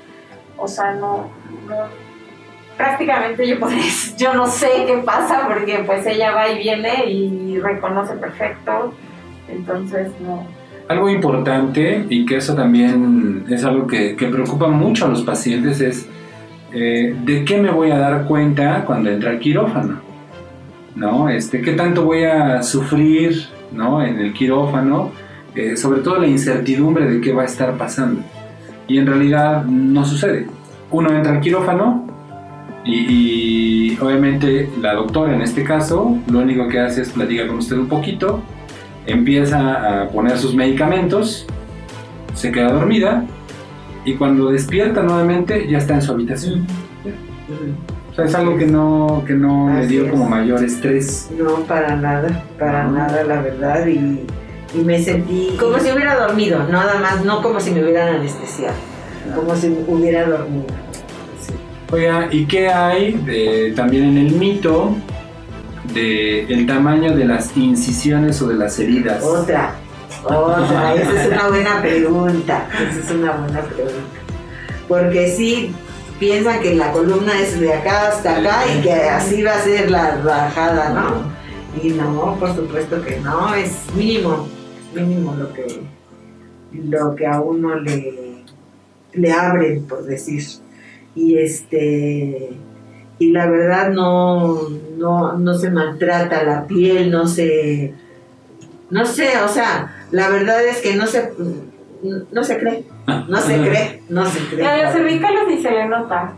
o 0.57 0.67
sea, 0.67 0.93
no, 0.95 1.31
no 1.69 2.11
prácticamente 2.81 3.47
yo, 3.47 3.61
pues, 3.61 4.17
yo 4.17 4.33
no 4.33 4.47
sé 4.47 4.85
qué 4.87 4.97
pasa 5.05 5.47
porque 5.47 5.83
pues 5.85 6.07
ella 6.07 6.33
va 6.33 6.49
y 6.49 6.59
viene 6.59 7.05
y 7.11 7.59
reconoce 7.61 8.15
perfecto, 8.15 8.95
entonces 9.53 10.09
no. 10.21 10.47
Algo 10.89 11.09
importante 11.09 12.05
y 12.09 12.27
que 12.27 12.37
eso 12.37 12.55
también 12.55 13.45
es 13.49 13.65
algo 13.65 13.87
que, 13.87 14.17
que 14.17 14.27
preocupa 14.27 14.69
mucho 14.69 15.07
a 15.07 15.09
los 15.09 15.23
pacientes 15.23 15.81
es 15.81 16.09
eh, 16.73 17.15
de 17.25 17.45
qué 17.45 17.61
me 17.61 17.71
voy 17.71 17.91
a 17.91 17.99
dar 17.99 18.25
cuenta 18.27 18.85
cuando 18.85 19.11
entra 19.11 19.31
al 19.31 19.39
quirófano, 19.39 20.01
¿no? 20.97 21.29
Este, 21.29 21.61
¿Qué 21.61 21.73
tanto 21.73 22.05
voy 22.05 22.25
a 22.25 22.63
sufrir 22.63 23.47
¿no? 23.73 24.03
en 24.05 24.19
el 24.19 24.33
quirófano? 24.33 25.13
Eh, 25.55 25.77
sobre 25.77 26.01
todo 26.01 26.19
la 26.19 26.27
incertidumbre 26.27 27.09
de 27.09 27.21
qué 27.21 27.33
va 27.33 27.43
a 27.43 27.47
estar 27.47 27.77
pasando. 27.77 28.23
Y 28.89 28.99
en 28.99 29.07
realidad 29.07 29.65
no 29.65 30.05
sucede. 30.05 30.47
Uno 30.91 31.13
entra 31.13 31.33
al 31.33 31.41
quirófano, 31.41 32.11
y, 32.85 33.99
obviamente 34.01 34.71
la 34.81 34.95
doctora 34.95 35.35
en 35.35 35.43
este 35.43 35.65
caso 35.65 36.19
lo 36.31 36.39
único 36.39 36.69
que 36.69 36.81
hace 36.81 37.03
es 37.03 37.11
platicar 37.11 37.49
con 37.49 37.59
usted 37.59 37.77
un 37.77 37.89
poquito, 37.89 38.43
empieza 39.07 40.03
a 40.03 40.09
poner 40.09 40.39
sus 40.39 40.55
medicamentos, 40.55 41.47
se 42.35 42.53
queda 42.53 42.73
dormida 42.73 43.25
y 44.05 44.15
cuando 44.15 44.51
despierta 44.51 45.03
nuevamente 45.03 45.69
ya 45.69 45.79
está 45.79 45.95
en 45.95 46.03
su 46.03 46.13
habitación. 46.13 46.67
O 48.11 48.15
sea, 48.15 48.25
es 48.25 48.35
algo 48.35 48.57
que 48.57 48.67
no, 48.67 49.23
que 49.27 49.35
no 49.35 49.73
le 49.73 49.87
dio 49.87 50.11
como 50.11 50.29
mayor 50.29 50.65
estrés. 50.65 51.31
No, 51.37 51.61
para 51.67 51.97
nada, 51.97 52.45
para 52.59 52.85
nada, 52.89 53.23
la 53.25 53.41
verdad. 53.41 53.87
Y, 53.87 54.25
y, 54.75 54.83
me 54.85 55.03
sentí 55.03 55.57
como 55.59 55.79
si 55.79 55.91
hubiera 55.91 56.17
dormido, 56.17 56.67
nada 56.69 56.99
más, 57.01 57.25
no 57.25 57.43
como 57.43 57.61
si 57.61 57.71
me 57.71 57.83
hubieran 57.83 58.17
anestesiado, 58.17 58.75
como 59.35 59.55
si 59.55 59.69
hubiera 59.87 60.27
dormido. 60.27 60.67
Oiga, 61.93 62.29
¿y 62.31 62.47
qué 62.47 62.69
hay 62.69 63.13
de, 63.13 63.73
también 63.75 64.05
en 64.05 64.19
el 64.19 64.33
mito 64.33 64.95
de 65.93 66.45
el 66.45 66.67
tamaño 66.67 67.15
de 67.17 67.25
las 67.25 67.57
incisiones 67.57 68.41
o 68.43 68.49
de 68.49 68.57
las 68.57 68.79
heridas? 68.79 69.23
Otra, 69.23 69.75
otra, 70.25 70.95
esa 70.97 71.23
es 71.23 71.33
una 71.33 71.49
buena 71.49 71.81
pregunta, 71.83 72.69
esa 72.75 73.01
es 73.01 73.11
una 73.11 73.33
buena 73.33 73.61
pregunta. 73.63 74.21
Porque 74.89 75.29
sí 75.29 75.73
piensan 76.19 76.61
que 76.61 76.75
la 76.75 76.93
columna 76.93 77.41
es 77.41 77.59
de 77.61 77.73
acá 77.73 78.09
hasta 78.09 78.39
acá 78.39 78.65
y 78.73 78.83
que 78.83 78.93
así 78.93 79.43
va 79.43 79.55
a 79.55 79.63
ser 79.63 79.91
la 79.91 80.17
bajada, 80.17 80.91
¿no? 80.91 81.41
Y 81.83 81.91
no, 81.91 82.37
por 82.39 82.55
supuesto 82.55 83.03
que 83.03 83.19
no, 83.21 83.55
es 83.55 83.87
mínimo, 83.97 84.49
mínimo 84.95 85.35
lo 85.37 85.53
que, 85.53 85.83
lo 86.73 87.15
que 87.15 87.27
a 87.27 87.41
uno 87.41 87.77
le, 87.77 88.45
le 89.13 89.33
abren, 89.33 89.85
por 89.85 90.03
decir 90.05 90.43
y 91.15 91.39
este 91.39 92.51
y 93.21 93.33
la 93.33 93.47
verdad 93.47 93.91
no, 93.91 94.69
no, 94.99 95.55
se 95.55 95.71
maltrata 95.71 96.43
la 96.43 96.67
piel, 96.67 97.11
no 97.11 97.29
se 97.29 97.93
no 98.89 99.05
sé, 99.05 99.29
o 99.45 99.49
sea, 99.49 100.07
la 100.11 100.31
verdad 100.31 100.65
es 100.65 100.81
que 100.81 100.97
no 100.97 101.07
se 101.07 101.31
no 102.33 102.43
se 102.43 102.59
cree, 102.59 102.85
no 103.29 103.37
se 103.37 103.57
cree, 103.59 104.03
no 104.09 104.25
se 104.25 104.39
cree. 104.49 104.67
A 104.67 104.85
los 104.85 104.93
cervicales 104.95 105.41
ni 105.49 105.59
se 105.59 105.71
le 105.71 105.87
nota. 105.87 106.33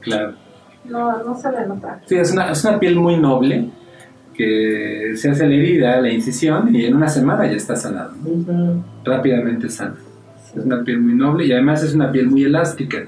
Claro. 0.00 0.34
No, 0.84 1.22
no 1.22 1.36
se 1.36 1.52
le 1.52 1.66
nota. 1.66 2.00
Sí, 2.06 2.16
es 2.16 2.32
una, 2.32 2.50
es 2.50 2.64
una 2.64 2.80
piel 2.80 2.96
muy 2.96 3.16
noble 3.16 3.70
que 4.34 5.12
se 5.14 5.30
hace 5.30 5.46
la 5.46 5.54
herida, 5.54 6.00
la 6.00 6.10
incisión 6.10 6.74
y 6.74 6.84
en 6.86 6.96
una 6.96 7.08
semana 7.08 7.46
ya 7.46 7.56
está 7.56 7.76
sanado. 7.76 8.12
Rápidamente 9.04 9.68
sana. 9.68 9.94
Es 10.56 10.64
una 10.64 10.82
piel 10.82 11.00
muy 11.00 11.14
noble 11.14 11.46
y 11.46 11.52
además 11.52 11.84
es 11.84 11.94
una 11.94 12.10
piel 12.10 12.26
muy 12.26 12.42
elástica. 12.42 13.06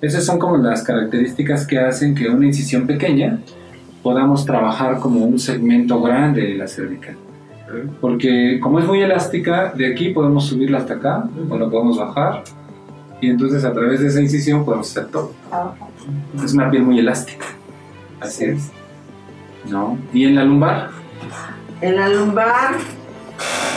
Esas 0.00 0.24
son 0.24 0.38
como 0.38 0.56
las 0.56 0.82
características 0.82 1.66
que 1.66 1.78
hacen 1.78 2.14
que 2.14 2.28
una 2.28 2.46
incisión 2.46 2.86
pequeña 2.86 3.38
podamos 4.02 4.46
trabajar 4.46 4.98
como 4.98 5.26
un 5.26 5.38
segmento 5.38 6.00
grande 6.00 6.42
de 6.42 6.54
la 6.54 6.66
cervical. 6.66 7.16
Porque 8.00 8.58
como 8.60 8.78
es 8.78 8.86
muy 8.86 9.00
elástica, 9.00 9.72
de 9.76 9.92
aquí 9.92 10.08
podemos 10.08 10.46
subirla 10.46 10.78
hasta 10.78 10.94
acá 10.94 11.28
o 11.48 11.58
la 11.58 11.68
podemos 11.68 11.98
bajar 11.98 12.42
y 13.20 13.28
entonces 13.28 13.64
a 13.64 13.72
través 13.72 14.00
de 14.00 14.08
esa 14.08 14.20
incisión 14.20 14.64
podemos 14.64 14.90
hacer 14.90 15.08
todo. 15.08 15.32
Es 16.42 16.54
una 16.54 16.70
piel 16.70 16.82
muy 16.82 16.98
elástica. 16.98 17.46
Así 18.20 18.44
es. 18.44 18.70
¿No? 19.68 19.98
¿Y 20.12 20.24
en 20.24 20.34
la 20.34 20.44
lumbar? 20.44 20.88
En 21.82 21.96
la 21.96 22.08
lumbar 22.08 22.76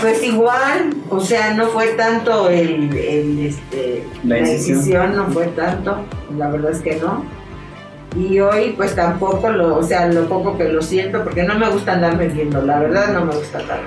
pues 0.03 0.21
igual, 0.21 0.93
o 1.09 1.21
sea, 1.21 1.53
no 1.53 1.67
fue 1.67 1.93
tanto 1.93 2.49
el, 2.49 2.93
este, 3.39 4.05
la, 4.25 4.39
incisión. 4.39 5.15
no 5.15 5.27
fue 5.27 5.45
tanto, 5.47 6.03
la 6.37 6.49
verdad 6.49 6.71
es 6.71 6.81
que 6.81 6.97
no. 6.97 7.23
Y 8.17 8.37
hoy 8.41 8.73
pues 8.75 8.95
tampoco 8.95 9.47
lo, 9.49 9.77
o 9.77 9.81
sea, 9.81 10.07
lo 10.07 10.27
poco 10.27 10.57
que 10.57 10.65
lo 10.65 10.81
siento, 10.81 11.23
porque 11.23 11.43
no 11.43 11.57
me 11.57 11.69
gusta 11.69 11.93
andar 11.93 12.17
viendo, 12.17 12.61
la 12.61 12.79
verdad 12.79 13.13
no 13.13 13.23
me 13.23 13.33
gusta 13.33 13.59
andar 13.59 13.79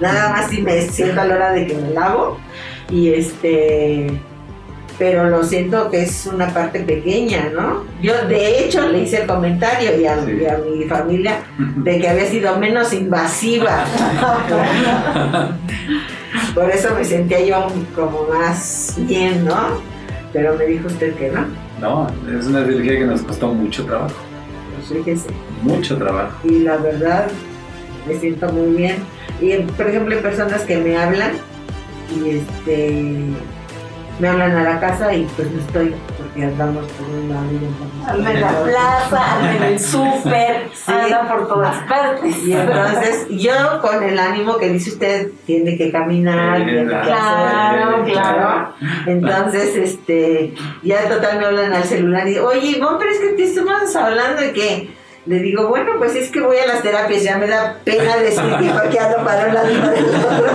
Nada 0.00 0.30
más 0.30 0.48
si 0.48 0.62
me 0.62 0.80
siento 0.88 1.20
a 1.20 1.26
la 1.26 1.34
hora 1.34 1.52
de 1.52 1.66
que 1.66 1.74
me 1.74 1.90
lavo 1.90 2.38
y 2.88 3.12
este 3.12 4.06
pero 5.00 5.30
lo 5.30 5.42
siento 5.42 5.90
que 5.90 6.02
es 6.02 6.26
una 6.26 6.48
parte 6.52 6.80
pequeña, 6.80 7.48
¿no? 7.54 7.84
Yo 8.02 8.12
de 8.28 8.62
hecho 8.62 8.86
le 8.86 9.00
hice 9.00 9.22
el 9.22 9.26
comentario 9.26 9.98
y 9.98 10.04
a, 10.04 10.16
mi 10.16 10.84
familia 10.84 11.38
de 11.58 11.98
que 11.98 12.06
había 12.06 12.26
sido 12.26 12.58
menos 12.58 12.92
invasiva. 12.92 13.86
Por 16.54 16.70
eso 16.70 16.94
me 16.94 17.02
sentía 17.06 17.40
yo 17.42 17.68
como 17.96 18.26
más 18.28 18.94
bien, 18.98 19.46
¿no? 19.46 19.80
Pero 20.34 20.54
me 20.56 20.66
dijo 20.66 20.88
usted 20.88 21.14
que 21.14 21.30
no. 21.30 21.46
No, 21.80 22.06
es 22.38 22.46
una 22.46 22.66
cirugía 22.66 22.98
que 22.98 23.06
nos 23.06 23.22
costó 23.22 23.54
mucho 23.54 23.86
trabajo. 23.86 24.16
Pues 24.76 24.98
fíjese. 24.98 25.30
Mucho 25.62 25.96
trabajo. 25.96 26.46
Y 26.46 26.58
la 26.58 26.76
verdad, 26.76 27.26
me 28.06 28.16
siento 28.16 28.52
muy 28.52 28.76
bien. 28.76 28.96
Y 29.40 29.56
por 29.72 29.88
ejemplo, 29.88 30.14
hay 30.14 30.20
personas 30.20 30.60
que 30.64 30.76
me 30.76 30.98
hablan 30.98 31.32
y 32.14 32.36
este 32.36 33.24
me 34.20 34.28
hablan 34.28 34.54
a 34.54 34.62
la 34.62 34.80
casa 34.80 35.12
y 35.14 35.24
pues 35.36 35.50
no 35.50 35.60
estoy 35.60 35.94
porque 36.18 36.44
andamos 36.44 36.86
por 36.92 37.08
un 37.08 37.28
lado 37.30 37.46
y 37.50 38.26
en 38.26 38.40
la 38.40 38.62
plaza, 38.62 39.54
en 39.54 39.62
el 39.62 39.80
súper, 39.80 40.68
anda 40.86 41.28
por 41.28 41.48
todas 41.48 41.76
partes. 41.88 42.36
Y 42.44 42.52
entonces 42.52 43.26
yo 43.30 43.80
con 43.80 44.02
el 44.02 44.18
ánimo 44.18 44.58
que 44.58 44.68
dice 44.68 44.90
usted, 44.90 45.30
tiene 45.46 45.76
que 45.76 45.90
caminar, 45.90 46.64
tiene 46.64 46.82
que 46.82 46.88
claro, 46.88 48.04
claro. 48.04 48.74
Entonces, 49.06 49.76
este, 49.76 50.54
ya 50.82 51.08
total 51.08 51.38
me 51.38 51.46
hablan 51.46 51.72
al 51.72 51.84
celular 51.84 52.28
y 52.28 52.38
oye, 52.38 52.78
no, 52.78 52.98
pero 52.98 53.10
es 53.10 53.18
que 53.18 53.28
te 53.28 53.44
estamos 53.44 53.96
hablando 53.96 54.42
de 54.42 54.52
que 54.52 54.90
le 55.26 55.38
digo, 55.38 55.68
bueno, 55.68 55.92
pues 55.98 56.14
es 56.16 56.30
que 56.30 56.40
voy 56.40 56.56
a 56.58 56.66
las 56.66 56.82
terapias, 56.82 57.22
ya 57.22 57.38
me 57.38 57.46
da 57.46 57.78
pena 57.84 58.16
decir 58.16 58.42
que 58.90 58.98
ando 58.98 59.24
para 59.24 59.48
un 59.48 59.54
lado 59.54 59.66
del 59.66 59.84
otro. 59.84 60.50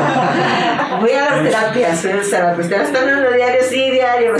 Voy 0.99 1.11
a 1.11 1.35
las 1.35 1.43
terapias, 1.43 2.03
voy 2.03 2.11
a 2.11 2.15
las 2.17 2.29
terapias. 2.29 2.69
¿Te 2.69 2.75
están 2.75 3.09
en 3.09 3.35
diario? 3.35 3.61
Sí, 3.69 3.91
diario. 3.91 4.33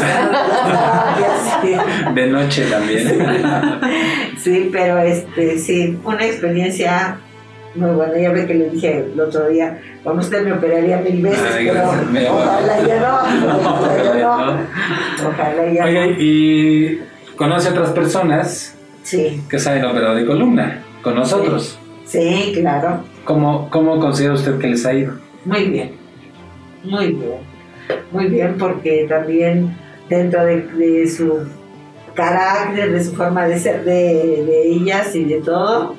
De 2.14 2.28
noche 2.28 2.66
también. 2.66 3.26
sí, 4.38 4.70
pero 4.72 5.00
este, 5.00 5.58
sí, 5.58 5.98
una 6.04 6.26
experiencia 6.26 7.18
muy 7.76 7.92
buena. 7.92 8.18
Ya 8.18 8.32
ve 8.32 8.46
que 8.46 8.54
le 8.54 8.70
dije 8.70 9.06
el 9.14 9.20
otro 9.20 9.48
día, 9.50 9.80
bueno, 10.04 10.20
usted 10.22 10.44
me 10.44 10.54
operaría 10.54 10.98
mil 10.98 11.22
veces, 11.22 11.42
pero 11.58 11.90
ojalá 12.34 12.88
ya 12.88 13.00
no. 13.00 13.16
Ojalá 13.58 14.06
ya 14.06 14.14
no. 14.16 14.58
Ojalá 15.30 15.72
ya 15.72 15.86
Oye, 15.86 16.16
y 16.20 17.00
conoce 17.36 17.70
a 17.70 17.72
otras 17.72 17.90
personas 17.90 18.76
Sí. 19.06 19.40
Que 19.48 19.60
se 19.60 19.70
hayan 19.70 19.86
operado 19.86 20.16
de 20.16 20.26
columna 20.26 20.84
con 21.04 21.14
nosotros. 21.14 21.78
Sí, 22.06 22.52
claro. 22.56 23.04
¿Cómo, 23.24 23.70
¿Cómo 23.70 24.00
considera 24.00 24.34
usted 24.34 24.58
que 24.58 24.68
les 24.68 24.84
ha 24.86 24.94
ido? 24.94 25.14
Muy 25.46 25.66
bien, 25.66 25.92
muy 26.86 27.08
bien. 27.14 27.56
Muy 28.12 28.28
bien 28.28 28.56
porque 28.58 29.06
también 29.08 29.76
dentro 30.10 30.46
de, 30.46 31.08
su 31.10 31.48
carácter, 32.14 32.92
de 32.92 33.04
su 33.04 33.14
forma 33.16 33.48
de 33.48 33.60
ser 33.60 33.84
de, 33.84 34.68
ellas 34.70 35.16
y 35.16 35.26
de 35.26 35.42
todo, 35.42 35.96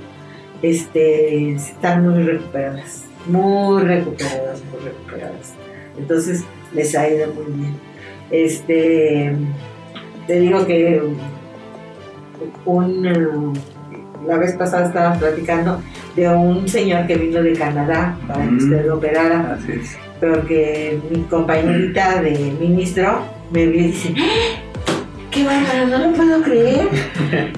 este, 0.62 1.52
están 1.52 2.08
muy 2.08 2.22
recuperadas, 2.22 3.04
muy 3.26 3.82
recuperadas, 3.82 4.62
muy 4.72 4.84
recuperadas. 4.84 5.54
Entonces 5.98 6.44
les 6.72 6.94
ha 6.96 7.08
ido 7.08 7.32
muy 7.34 7.52
bien. 7.52 7.74
Este, 8.30 9.32
te 10.26 10.40
digo 10.40 10.66
que 10.66 11.02
un, 12.64 13.54
la 14.26 14.38
vez 14.38 14.54
pasada 14.54 14.86
estaba 14.86 15.14
platicando 15.14 15.80
de 16.16 16.28
un 16.28 16.68
señor 16.68 17.06
que 17.06 17.16
vino 17.16 17.42
de 17.42 17.52
Canadá 17.52 18.18
para 18.26 18.48
que 18.48 18.54
usted 18.54 18.86
lo 18.86 18.96
operara, 18.96 19.58
porque 20.20 20.98
mi 21.10 21.22
compañerita 21.22 22.22
de 22.22 22.54
ministro 22.60 23.20
me 23.50 23.66
vio 23.66 23.80
y 23.80 23.86
dice, 23.88 24.14
¡Ah! 24.16 24.66
qué 25.30 25.44
bárbaro, 25.44 25.86
no 25.86 25.98
lo 25.98 26.12
puedo 26.12 26.42
creer. 26.42 26.88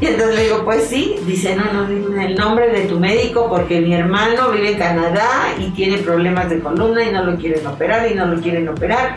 Y 0.01 0.07
entonces 0.07 0.37
le 0.37 0.43
digo, 0.45 0.65
pues 0.65 0.85
sí, 0.85 1.17
dice, 1.27 1.55
no, 1.55 1.73
no, 1.73 1.87
dime 1.87 2.27
el 2.27 2.35
nombre 2.35 2.69
de 2.71 2.87
tu 2.87 2.99
médico 2.99 3.49
porque 3.49 3.81
mi 3.81 3.95
hermano 3.95 4.51
vive 4.51 4.73
en 4.73 4.79
Canadá 4.79 5.29
y 5.59 5.71
tiene 5.71 5.99
problemas 5.99 6.51
de 6.51 6.61
columna 6.61 7.05
y 7.05 7.13
no 7.13 7.25
lo 7.25 7.37
quieren 7.37 7.67
operar 7.67 8.11
y 8.11 8.15
no 8.15 8.27
lo 8.27 8.41
quieren 8.41 8.69
operar. 8.69 9.15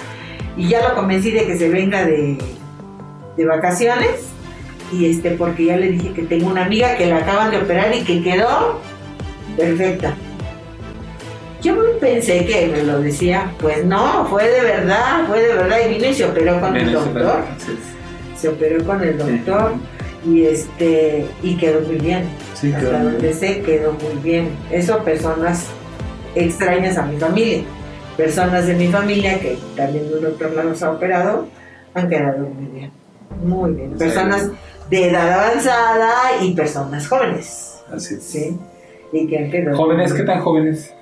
Y 0.58 0.68
ya 0.68 0.88
lo 0.88 0.96
convencí 0.96 1.32
de 1.32 1.46
que 1.46 1.58
se 1.58 1.70
venga 1.70 2.06
de, 2.06 2.38
de 3.38 3.46
vacaciones 3.46 4.32
y 4.92 5.10
este, 5.10 5.32
porque 5.32 5.66
ya 5.66 5.78
le 5.78 5.92
dije 5.92 6.14
que 6.14 6.24
tengo 6.24 6.50
una 6.50 6.66
amiga 6.66 6.98
que 6.98 7.08
la 7.08 7.18
acaban 7.18 7.50
de 7.52 7.58
operar 7.58 7.96
y 7.96 8.02
que 8.02 8.22
quedó 8.22 8.80
perfecta. 9.56 10.16
Yo 11.62 11.76
pensé 12.00 12.46
que 12.46 12.68
me 12.68 12.84
lo 12.84 13.00
decía, 13.00 13.54
pues 13.60 13.86
no, 13.86 14.26
fue 14.26 14.50
de 14.50 14.62
verdad, 14.62 15.28
fue 15.28 15.42
de 15.42 15.54
verdad 15.54 15.78
y 15.86 15.94
vino 15.94 16.08
y 16.08 16.14
se 16.14 16.26
operó 16.26 16.60
con 16.60 16.76
el 16.76 16.92
doctor. 16.92 17.44
Se 18.36 18.50
operó 18.50 18.84
con 18.84 19.04
el 19.04 19.18
doctor 19.18 19.74
y 20.26 20.46
este 20.46 21.26
y 21.44 21.58
quedó 21.58 21.82
muy 21.82 21.98
bien. 21.98 22.24
Sí, 22.56 22.74
Hasta 22.74 22.98
muy 22.98 23.12
donde 23.12 23.34
sé 23.34 23.62
quedó 23.62 23.94
muy 23.94 24.22
bien. 24.24 24.50
Eso 24.72 25.04
personas 25.04 25.68
extrañas 26.34 26.98
a 26.98 27.04
mi 27.04 27.18
familia. 27.18 27.64
Personas 28.18 28.66
de 28.66 28.74
mi 28.74 28.88
familia 28.88 29.40
que 29.40 29.58
también 29.76 30.06
un 30.12 30.22
doctor 30.22 30.54
la 30.54 30.64
nos 30.64 30.82
ha 30.82 30.92
operado 30.92 31.48
han 31.94 32.10
quedado 32.10 32.48
muy 32.48 32.80
bien. 32.80 32.92
Muy 33.44 33.72
bien. 33.74 33.98
Personas 33.98 34.50
de 34.90 35.10
edad 35.10 35.32
avanzada 35.32 36.12
y 36.42 36.54
personas 36.56 37.08
jóvenes. 37.08 37.82
Así 37.94 38.16
es. 38.16 38.24
¿Sí? 38.24 38.58
Y 39.14 39.28
que 39.28 39.38
han 39.38 39.52
quedado 39.52 39.78
¿Jóvenes? 39.78 40.14
¿Qué 40.14 40.24
tan 40.24 40.42
jóvenes? 40.42 40.94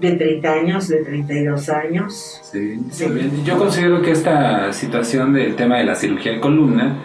De 0.00 0.12
30 0.12 0.52
años, 0.52 0.88
de 0.88 1.04
32 1.04 1.68
años. 1.70 2.40
Sí, 2.42 2.78
Sí. 2.90 3.04
Yo 3.44 3.58
considero 3.58 4.00
que 4.02 4.12
esta 4.12 4.72
situación 4.72 5.32
del 5.32 5.56
tema 5.56 5.78
de 5.78 5.84
la 5.84 5.94
cirugía 5.94 6.32
de 6.32 6.40
columna 6.40 6.96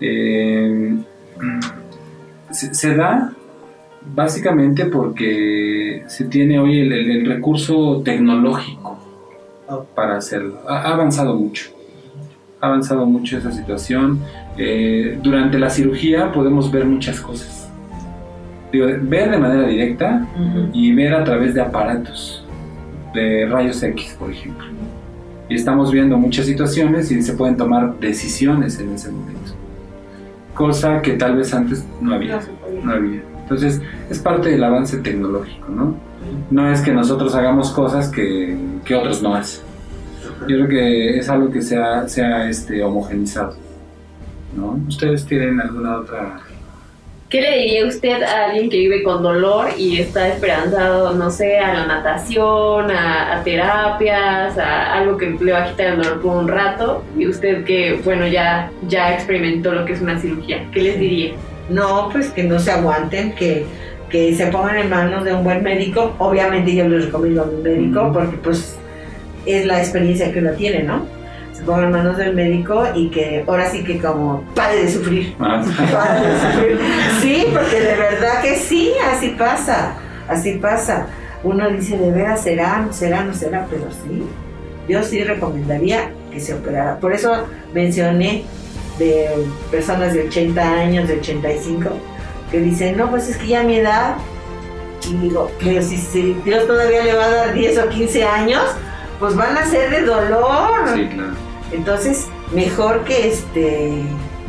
eh, 0.00 0.96
se, 2.50 2.74
se 2.74 2.94
da 2.94 3.32
básicamente 4.14 4.86
porque 4.86 6.02
se 6.08 6.24
tiene 6.24 6.58
hoy 6.58 6.80
el, 6.80 6.92
el- 6.92 7.10
el 7.10 7.26
recurso 7.26 8.02
tecnológico 8.04 8.98
para 9.94 10.16
hacerlo. 10.16 10.60
Ha, 10.68 10.82
ha 10.82 10.94
avanzado 10.94 11.34
mucho. 11.36 11.70
Ha 12.60 12.66
avanzado 12.66 13.06
mucho 13.06 13.38
esa 13.38 13.50
situación. 13.52 14.20
Eh, 14.58 15.18
durante 15.22 15.58
la 15.58 15.70
cirugía 15.70 16.30
podemos 16.32 16.70
ver 16.70 16.84
muchas 16.84 17.20
cosas. 17.20 17.61
Digo, 18.72 18.86
ver 19.02 19.30
de 19.30 19.38
manera 19.38 19.68
directa 19.68 20.26
y 20.72 20.94
ver 20.94 21.14
a 21.14 21.24
través 21.24 21.54
de 21.54 21.60
aparatos, 21.60 22.44
de 23.14 23.46
rayos 23.46 23.82
X, 23.82 24.16
por 24.18 24.30
ejemplo. 24.30 24.64
Y 25.48 25.56
estamos 25.56 25.92
viendo 25.92 26.16
muchas 26.16 26.46
situaciones 26.46 27.10
y 27.12 27.22
se 27.22 27.34
pueden 27.34 27.58
tomar 27.58 27.98
decisiones 28.00 28.80
en 28.80 28.94
ese 28.94 29.12
momento. 29.12 29.52
Cosa 30.54 31.02
que 31.02 31.12
tal 31.12 31.36
vez 31.36 31.52
antes 31.52 31.84
no 32.00 32.14
había. 32.14 32.40
No 32.82 32.92
había. 32.92 33.22
Entonces, 33.42 33.82
es 34.08 34.18
parte 34.18 34.48
del 34.48 34.64
avance 34.64 34.96
tecnológico, 34.98 35.68
¿no? 35.68 35.94
No 36.50 36.72
es 36.72 36.80
que 36.80 36.92
nosotros 36.92 37.34
hagamos 37.34 37.70
cosas 37.72 38.08
que, 38.08 38.56
que 38.84 38.94
otros 38.94 39.22
no 39.22 39.34
hacen. 39.34 39.62
Yo 40.48 40.56
creo 40.56 40.68
que 40.68 41.18
es 41.18 41.28
algo 41.28 41.50
que 41.50 41.60
se 41.60 41.76
ha, 41.76 42.08
se 42.08 42.22
ha, 42.22 42.48
este, 42.48 42.82
homogenizado. 42.82 43.54
¿no? 44.56 44.78
¿Ustedes 44.88 45.24
tienen 45.26 45.60
alguna 45.60 45.98
otra 45.98 46.40
¿Qué 47.32 47.40
le 47.40 47.60
diría 47.60 47.86
usted 47.86 48.22
a 48.22 48.44
alguien 48.44 48.68
que 48.68 48.76
vive 48.76 49.02
con 49.02 49.22
dolor 49.22 49.68
y 49.78 49.98
está 49.98 50.28
esperanzado, 50.28 51.14
no 51.14 51.30
sé, 51.30 51.58
a 51.58 51.72
la 51.72 51.86
natación, 51.86 52.90
a, 52.90 53.38
a 53.38 53.42
terapias, 53.42 54.58
a 54.58 54.98
algo 54.98 55.16
que 55.16 55.34
le 55.40 55.50
va 55.50 55.64
a 55.64 55.70
quitar 55.70 55.86
el 55.86 56.02
dolor 56.02 56.20
por 56.20 56.36
un 56.36 56.46
rato? 56.46 57.02
Y 57.16 57.26
usted 57.26 57.64
que, 57.64 57.98
bueno, 58.04 58.26
ya, 58.26 58.70
ya 58.86 59.14
experimentó 59.14 59.72
lo 59.72 59.86
que 59.86 59.94
es 59.94 60.02
una 60.02 60.20
cirugía, 60.20 60.68
¿qué 60.74 60.82
les 60.82 60.98
diría? 60.98 61.32
No, 61.70 62.10
pues 62.12 62.28
que 62.28 62.42
no 62.42 62.58
se 62.58 62.70
aguanten, 62.70 63.34
que, 63.34 63.64
que 64.10 64.34
se 64.34 64.48
pongan 64.48 64.76
en 64.76 64.90
manos 64.90 65.24
de 65.24 65.32
un 65.32 65.42
buen 65.42 65.62
médico. 65.62 66.14
Obviamente 66.18 66.74
yo 66.74 66.86
les 66.86 67.06
recomiendo 67.06 67.44
a 67.44 67.44
un 67.46 67.62
médico 67.62 68.10
porque 68.12 68.36
pues 68.36 68.76
es 69.46 69.64
la 69.64 69.78
experiencia 69.78 70.30
que 70.30 70.40
uno 70.40 70.50
tiene, 70.50 70.82
¿no? 70.82 71.06
Se 71.52 71.62
pongan 71.64 71.84
en 71.84 71.90
manos 71.92 72.16
del 72.16 72.34
médico 72.34 72.84
y 72.94 73.08
que 73.10 73.44
ahora 73.46 73.70
sí 73.70 73.84
que 73.84 73.98
como 73.98 74.42
pare 74.54 74.84
de 74.84 74.90
sufrir. 74.90 75.34
más? 75.38 75.66
Pare 75.92 76.26
de 76.26 76.40
sufrir. 76.40 76.80
Sí, 77.20 77.46
porque 77.52 77.80
de 77.80 77.96
verdad 77.96 78.42
que 78.42 78.56
sí, 78.56 78.92
así 79.12 79.30
pasa, 79.38 79.94
así 80.28 80.52
pasa. 80.54 81.06
Uno 81.44 81.68
dice, 81.70 81.98
de 81.98 82.10
veras 82.10 82.42
será, 82.42 82.78
no 82.78 82.92
será, 82.92 83.24
no 83.24 83.34
será, 83.34 83.66
pero 83.68 83.84
sí. 83.90 84.22
Yo 84.88 85.02
sí 85.02 85.22
recomendaría 85.22 86.10
que 86.30 86.40
se 86.40 86.54
operara. 86.54 86.98
Por 86.98 87.12
eso 87.12 87.46
mencioné 87.74 88.44
de 88.98 89.28
personas 89.70 90.14
de 90.14 90.26
80 90.28 90.62
años, 90.62 91.08
de 91.08 91.18
85, 91.18 91.90
que 92.50 92.60
dicen, 92.60 92.96
no, 92.96 93.10
pues 93.10 93.28
es 93.28 93.36
que 93.36 93.48
ya 93.48 93.62
mi 93.62 93.76
edad, 93.76 94.16
y 95.08 95.14
digo, 95.16 95.50
pero 95.62 95.82
si, 95.82 95.96
si 95.96 96.34
Dios 96.44 96.66
todavía 96.66 97.02
le 97.02 97.14
va 97.14 97.24
a 97.24 97.30
dar 97.30 97.54
10 97.54 97.78
o 97.78 97.88
15 97.88 98.24
años, 98.24 98.62
pues 99.22 99.36
van 99.36 99.56
a 99.56 99.64
ser 99.64 99.88
de 99.88 100.02
dolor. 100.02 100.88
Sí, 100.96 101.06
claro. 101.06 101.30
Entonces, 101.70 102.26
mejor 102.52 103.04
que 103.04 103.28
este 103.28 104.02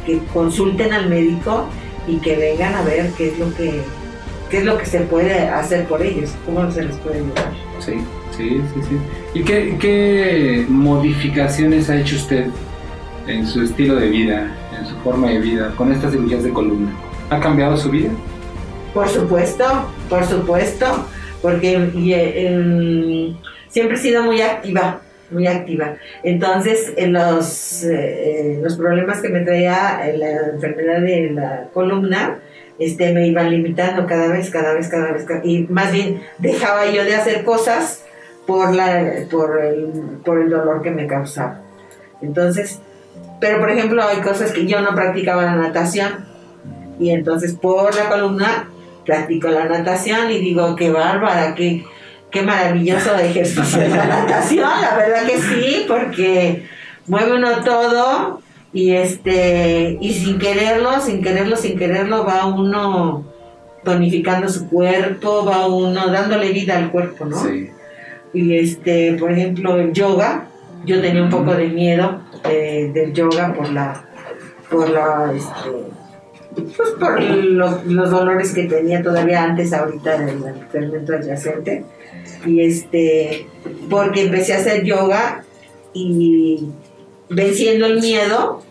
que 0.04 0.20
consulten 0.34 0.92
al 0.92 1.10
médico 1.10 1.68
y 2.08 2.18
que 2.18 2.36
vengan 2.36 2.74
a 2.74 2.82
ver 2.82 3.12
qué 3.16 3.30
es 3.30 3.38
lo 3.38 3.54
que 3.54 3.84
qué 4.50 4.58
es 4.58 4.66
lo 4.66 4.80
que 4.80 4.88
se 4.88 5.02
puede 5.02 5.48
hacer 5.48 5.86
por 5.86 6.02
ellos, 6.02 6.32
cómo 6.44 6.72
se 6.72 6.86
les 6.86 6.96
puede 6.98 7.18
ayudar. 7.18 7.52
Sí, 7.78 7.94
sí, 8.36 8.62
sí, 8.74 8.82
sí. 8.90 9.40
¿Y 9.40 9.44
qué, 9.44 9.78
qué 9.80 10.66
modificaciones 10.68 11.92
ha 11.92 11.98
hecho 11.98 12.16
usted 12.16 12.48
en 13.28 13.46
su 13.46 13.62
estilo 13.62 13.96
de 13.98 14.10
vida, 14.10 14.58
en 14.76 14.88
su 14.88 14.96
forma 15.04 15.30
de 15.30 15.38
vida, 15.38 15.72
con 15.78 15.92
estas 15.92 16.14
cirugías 16.14 16.44
de 16.44 16.50
columna? 16.50 16.92
¿Ha 17.30 17.40
cambiado 17.40 17.78
su 17.78 17.92
vida? 17.92 18.10
Por 18.92 19.08
supuesto, 19.08 19.66
por 20.10 20.26
supuesto, 20.26 21.06
porque 21.44 21.92
y, 21.94 22.14
eh, 22.14 22.48
em, 22.48 23.36
siempre 23.74 23.98
he 23.98 24.00
sido 24.00 24.24
muy 24.24 24.40
activa, 24.42 25.02
muy 25.32 25.48
activa. 25.48 25.96
Entonces, 26.24 26.94
en 26.96 27.14
los, 27.14 27.84
eh, 27.84 28.60
los 28.62 28.78
problemas 28.78 29.20
que 29.20 29.30
me 29.30 29.42
traía 29.42 30.08
eh, 30.08 30.18
la 30.18 30.52
enfermedad 30.54 31.02
de 31.02 31.32
la 31.32 31.70
columna, 31.74 32.40
este, 32.78 33.14
me 33.14 33.28
iban 33.28 33.50
limitando 33.50 34.06
cada 34.06 34.28
vez, 34.28 34.50
cada 34.52 34.74
vez, 34.74 34.88
cada 34.88 35.12
vez. 35.12 35.26
Y 35.44 35.64
más 35.70 35.92
bien 35.92 36.22
dejaba 36.38 36.86
yo 36.86 37.04
de 37.04 37.16
hacer 37.16 37.44
cosas 37.44 38.06
por, 38.46 38.74
la, 38.76 39.26
por, 39.32 39.60
el, 39.60 39.88
por 40.24 40.40
el 40.40 40.50
dolor 40.52 40.84
que 40.84 40.92
me 40.92 41.08
causaba. 41.08 41.62
Entonces, 42.22 42.80
pero 43.42 43.60
por 43.60 43.72
ejemplo, 43.72 44.04
hay 44.04 44.22
cosas 44.22 44.52
que 44.52 44.68
yo 44.68 44.82
no 44.82 44.94
practicaba 44.94 45.44
la 45.44 45.56
natación. 45.56 46.26
Y 47.00 47.10
entonces 47.10 47.54
por 47.54 47.96
la 47.96 48.08
columna 48.08 48.70
practico 49.04 49.48
la 49.50 49.66
natación 49.66 50.32
y 50.32 50.38
digo, 50.38 50.76
qué 50.76 50.92
bárbara, 50.92 51.56
qué, 51.56 51.84
qué 52.34 52.42
maravilloso 52.42 53.16
ejercicio 53.20 53.82
es 53.82 53.96
la 53.96 54.06
natación, 54.06 54.70
la 54.82 54.98
verdad 54.98 55.26
que 55.26 55.38
sí, 55.38 55.86
porque 55.88 56.66
mueve 57.08 57.36
uno 57.36 57.64
todo 57.64 58.42
y 58.74 58.94
este 58.96 59.98
y 60.02 60.14
sin 60.14 60.40
quererlo, 60.40 61.00
sin 61.00 61.22
quererlo, 61.22 61.56
sin 61.56 61.78
quererlo 61.78 62.26
va 62.26 62.48
uno 62.48 63.24
tonificando 63.84 64.50
su 64.50 64.68
cuerpo, 64.68 65.46
va 65.46 65.68
uno 65.68 66.08
dándole 66.08 66.52
vida 66.52 66.78
al 66.78 66.92
cuerpo, 66.92 67.26
¿no? 67.26 67.38
Sí. 67.38 67.70
Y 68.34 68.58
este, 68.58 69.14
por 69.20 69.32
ejemplo, 69.32 69.76
el 69.78 69.94
yoga, 69.94 70.48
yo 70.86 71.02
tenía 71.02 71.22
un 71.22 71.30
poco 71.30 71.54
de 71.54 71.68
miedo 71.68 72.22
eh, 72.46 72.90
del 72.94 73.14
yoga 73.14 73.54
por 73.54 73.70
la, 73.70 74.06
por 74.72 74.90
la, 74.90 75.32
este, 75.36 75.70
pues 76.56 76.90
por 77.00 77.22
los, 77.22 77.86
los 77.86 78.10
dolores 78.10 78.54
que 78.54 78.64
tenía 78.64 79.04
todavía 79.04 79.44
antes, 79.44 79.74
ahorita 79.74 80.18
del 80.18 80.42
fermento 80.72 81.14
adyacente. 81.14 81.86
Y 82.46 82.62
este, 82.62 83.48
porque 83.90 84.24
empecé 84.24 84.54
a 84.54 84.58
hacer 84.58 84.84
yoga 84.84 85.44
y 85.94 86.68
venciendo 87.30 87.86
el 87.86 88.02
miedo, 88.02 88.62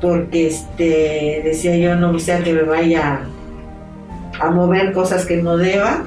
porque 0.00 0.48
este, 0.48 1.42
decía 1.44 1.76
yo, 1.76 1.96
no 1.96 2.18
sea 2.18 2.42
que 2.42 2.52
me 2.52 2.62
vaya 2.62 3.20
a 4.40 4.50
mover 4.50 4.92
cosas 4.92 5.26
que 5.26 5.36
no 5.38 5.56
deba 5.56 6.04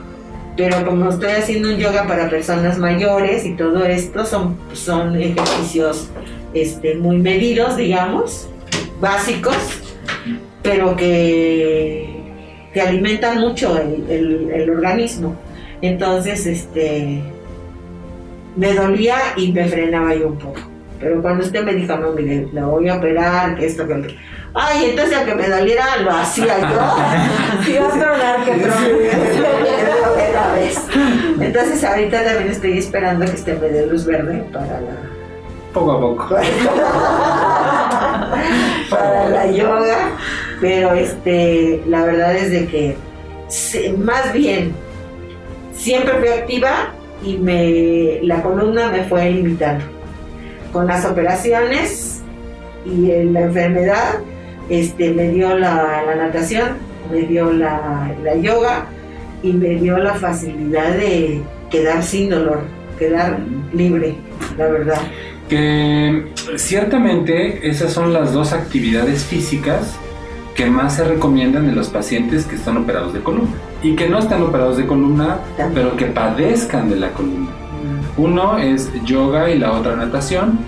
pero 0.58 0.86
como 0.86 1.10
estoy 1.10 1.32
haciendo 1.32 1.70
un 1.70 1.78
yoga 1.78 2.06
para 2.08 2.30
personas 2.30 2.78
mayores 2.78 3.46
y 3.46 3.54
todo 3.56 3.86
esto 3.86 4.26
son, 4.26 4.58
son 4.74 5.16
ejercicios 5.20 6.10
este, 6.54 6.96
muy 6.96 7.18
medidos, 7.18 7.78
digamos, 7.78 8.50
básicos, 9.00 9.56
pero 10.62 10.96
que, 10.98 12.22
alimentan 12.86 13.40
mucho 13.40 13.78
el- 13.80 14.52
el 14.54 14.70
organismo. 14.70 15.36
Entonces, 15.82 16.46
este, 16.46 17.22
me 18.56 18.74
dolía 18.74 19.18
y 19.36 19.52
me 19.52 19.68
frenaba 19.68 20.16
yo 20.16 20.28
un 20.28 20.38
poco. 20.38 20.62
Pero 21.00 21.20
cuando 21.22 21.44
usted 21.44 21.64
me 21.64 21.74
dijo, 21.74 21.98
no, 21.98 22.12
mire, 22.12 22.48
la 22.54 22.66
voy 22.66 22.88
a 22.88 22.98
operar, 22.98 23.56
que 23.56 23.66
esto, 23.66 23.88
que 23.88 23.96
lo. 23.96 24.08
Ay, 24.54 24.92
entonces 24.92 25.18
aunque 25.18 25.34
me 25.34 25.48
doliera, 25.48 25.98
lo 25.98 26.12
hacía 26.12 26.60
yo. 26.60 26.68
Y 27.72 27.78
otro 27.78 28.18
lado 28.18 28.46
que 28.46 28.52
otra 28.52 28.76
vez. 30.54 30.78
Entonces 31.40 31.84
ahorita 31.84 32.24
también 32.24 32.52
estoy 32.52 32.78
esperando 32.78 33.26
que 33.26 33.32
este 33.32 33.56
me 33.56 33.70
dé 33.70 33.88
luz 33.88 34.06
verde 34.06 34.46
para 34.54 34.80
la, 34.82 34.92
Poco 35.74 35.92
a 35.92 36.00
poco. 36.02 36.36
para 38.90 39.30
la 39.30 39.50
yoga. 39.50 40.12
pero 40.60 40.94
este, 40.94 41.82
la 41.88 42.06
verdad 42.06 42.36
es 42.36 42.52
de 42.52 42.68
que 42.68 42.96
más 43.98 44.34
bien 44.34 44.76
siempre 45.82 46.14
fui 46.20 46.28
activa 46.28 46.94
y 47.24 47.38
me, 47.38 48.20
la 48.22 48.42
columna 48.42 48.92
me 48.92 49.04
fue 49.04 49.30
limitando. 49.32 49.84
Con 50.72 50.88
las 50.88 51.06
operaciones 51.06 52.22
y 52.86 53.12
en 53.12 53.34
la 53.34 53.42
enfermedad, 53.42 54.20
este, 54.70 55.12
me 55.12 55.30
dio 55.30 55.58
la, 55.58 56.04
la 56.06 56.16
natación, 56.16 56.78
me 57.12 57.24
dio 57.24 57.52
la, 57.52 58.16
la 58.24 58.36
yoga 58.36 58.86
y 59.44 59.54
me 59.54 59.76
dio 59.76 59.98
la 59.98 60.14
facilidad 60.14 60.92
de 60.92 61.42
quedar 61.70 62.04
sin 62.04 62.30
dolor, 62.30 62.62
quedar 62.98 63.40
libre, 63.74 64.16
la 64.58 64.68
verdad. 64.68 65.02
Que 65.50 66.28
ciertamente 66.56 67.68
esas 67.68 67.92
son 67.92 68.14
las 68.14 68.34
dos 68.34 68.54
actividades 68.54 69.26
físicas 69.26 69.98
que 70.62 70.70
más 70.70 70.98
se 70.98 71.04
recomiendan 71.04 71.68
en 71.68 71.76
los 71.76 71.90
pacientes 71.90 72.46
que 72.46 72.54
están 72.56 72.78
operados 72.78 73.14
de 73.14 73.22
columna 73.22 73.50
y 73.82 73.96
que 73.96 74.08
no 74.08 74.20
están 74.20 74.44
operados 74.44 74.78
de 74.78 74.86
columna, 74.86 75.40
pero 75.74 75.98
que 75.98 76.06
padezcan 76.06 76.88
de 76.88 76.98
la 76.98 77.10
columna. 77.14 77.50
Uno 78.16 78.60
es 78.60 78.92
yoga 79.04 79.50
y 79.50 79.58
la 79.58 79.72
otra 79.72 79.96
natación. 79.96 80.60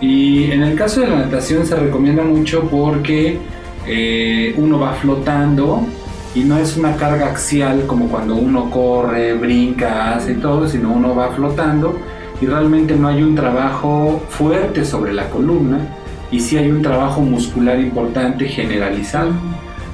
Y 0.00 0.50
en 0.50 0.62
el 0.62 0.74
caso 0.74 1.02
de 1.02 1.08
la 1.08 1.16
natación 1.16 1.66
se 1.66 1.76
recomienda 1.76 2.22
mucho 2.22 2.62
porque 2.62 3.40
eh, 3.86 4.54
uno 4.56 4.80
va 4.80 4.94
flotando 4.94 5.86
y 6.34 6.44
no 6.44 6.56
es 6.56 6.78
una 6.78 6.96
carga 6.96 7.26
axial 7.26 7.84
como 7.86 8.08
cuando 8.08 8.36
uno 8.36 8.70
corre, 8.70 9.34
brinca, 9.34 10.14
hace 10.14 10.32
todo, 10.32 10.66
sino 10.66 10.90
uno 10.90 11.14
va 11.14 11.28
flotando 11.32 11.98
y 12.40 12.46
realmente 12.46 12.96
no 12.96 13.06
hay 13.06 13.22
un 13.22 13.34
trabajo 13.34 14.22
fuerte 14.30 14.86
sobre 14.86 15.12
la 15.12 15.28
columna 15.28 15.98
y 16.32 16.40
sí 16.40 16.56
hay 16.56 16.70
un 16.70 16.82
trabajo 16.82 17.20
muscular 17.20 17.78
importante 17.78 18.46
generalizado. 18.46 19.30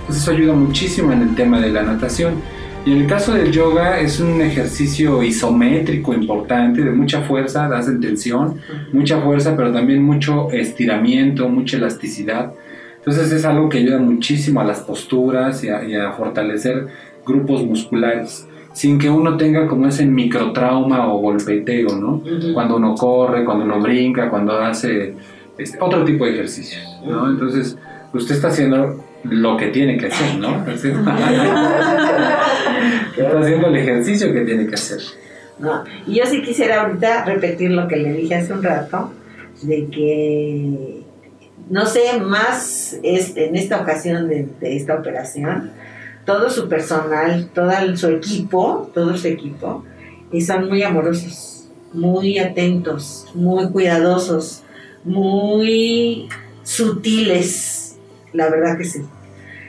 Entonces 0.01 0.22
eso 0.22 0.31
ayuda 0.31 0.55
muchísimo 0.55 1.12
en 1.12 1.22
el 1.22 1.35
tema 1.35 1.61
de 1.61 1.70
la 1.70 1.83
natación. 1.83 2.35
Y 2.87 2.92
en 2.92 3.03
el 3.03 3.07
caso 3.07 3.35
del 3.35 3.51
yoga 3.51 4.01
es 4.01 4.20
un 4.20 4.40
ejercicio 4.40 5.22
isométrico 5.22 6.14
importante, 6.14 6.83
de 6.83 6.92
mucha 6.92 7.22
fuerza, 7.22 7.68
das 7.68 7.88
en 7.88 8.01
tensión, 8.01 8.61
mucha 8.92 9.20
fuerza, 9.20 9.55
pero 9.57 9.72
también 9.72 10.03
mucho 10.03 10.51
estiramiento, 10.53 11.48
mucha 11.48 11.77
elasticidad. 11.77 12.53
Entonces 12.96 13.33
es 13.33 13.44
algo 13.44 13.68
que 13.68 13.79
ayuda 13.79 13.98
muchísimo 13.98 14.61
a 14.61 14.64
las 14.64 14.81
posturas 14.81 15.62
y 15.64 15.68
a, 15.68 15.85
y 15.85 15.94
a 15.96 16.12
fortalecer 16.12 16.87
grupos 17.27 17.64
musculares, 17.64 18.48
sin 18.72 18.98
que 18.98 19.11
uno 19.11 19.37
tenga 19.37 19.66
como 19.66 19.87
ese 19.87 20.07
microtrauma 20.07 21.12
o 21.12 21.18
golpeteo, 21.18 21.96
¿no? 21.96 22.22
Cuando 22.55 22.77
uno 22.77 22.94
corre, 22.94 23.44
cuando 23.44 23.64
uno 23.64 23.81
brinca, 23.81 24.31
cuando 24.31 24.59
hace 24.61 25.14
este, 25.59 25.79
otro 25.81 26.05
tipo 26.05 26.25
de 26.25 26.33
ejercicios, 26.33 26.83
¿no? 27.05 27.29
Entonces 27.31 27.77
usted 28.12 28.35
está 28.37 28.49
haciendo 28.49 29.05
lo 29.25 29.57
que 29.57 29.66
tiene 29.68 29.99
que 29.99 30.07
hacer, 30.07 30.37
¿no? 30.38 30.64
Está 33.16 33.40
haciendo 33.40 33.66
el 33.68 33.77
ejercicio 33.77 34.33
que 34.33 34.40
tiene 34.42 34.66
que 34.66 34.75
hacer. 34.75 35.01
No, 35.59 35.83
y 36.07 36.14
yo 36.16 36.25
sí 36.27 36.40
quisiera 36.42 36.83
ahorita 36.83 37.25
repetir 37.25 37.71
lo 37.73 37.88
que 37.88 37.97
le 37.97 38.12
dije 38.12 38.37
hace 38.37 38.53
un 38.53 38.62
rato, 38.62 39.12
de 39.62 39.88
que, 39.88 41.03
no 41.68 41.85
sé, 41.85 42.21
más 42.21 42.97
es, 43.03 43.37
en 43.37 43.57
esta 43.57 43.81
ocasión 43.81 44.29
de, 44.29 44.47
de 44.61 44.77
esta 44.77 44.94
operación, 44.94 45.73
todo 46.25 46.49
su 46.49 46.68
personal, 46.68 47.49
todo 47.53 47.73
el- 47.73 47.99
su 47.99 48.09
equipo, 48.09 48.88
todo 48.94 49.16
su 49.16 49.27
equipo, 49.27 49.85
y 50.31 50.42
son 50.42 50.68
muy 50.68 50.83
amorosos, 50.85 51.68
muy 51.92 52.38
atentos, 52.38 53.27
muy 53.35 53.68
cuidadosos, 53.71 54.62
muy 55.09 56.29
sutiles, 56.62 57.99
la 58.33 58.49
verdad 58.51 58.77
que 58.79 58.85
sí. 58.85 59.01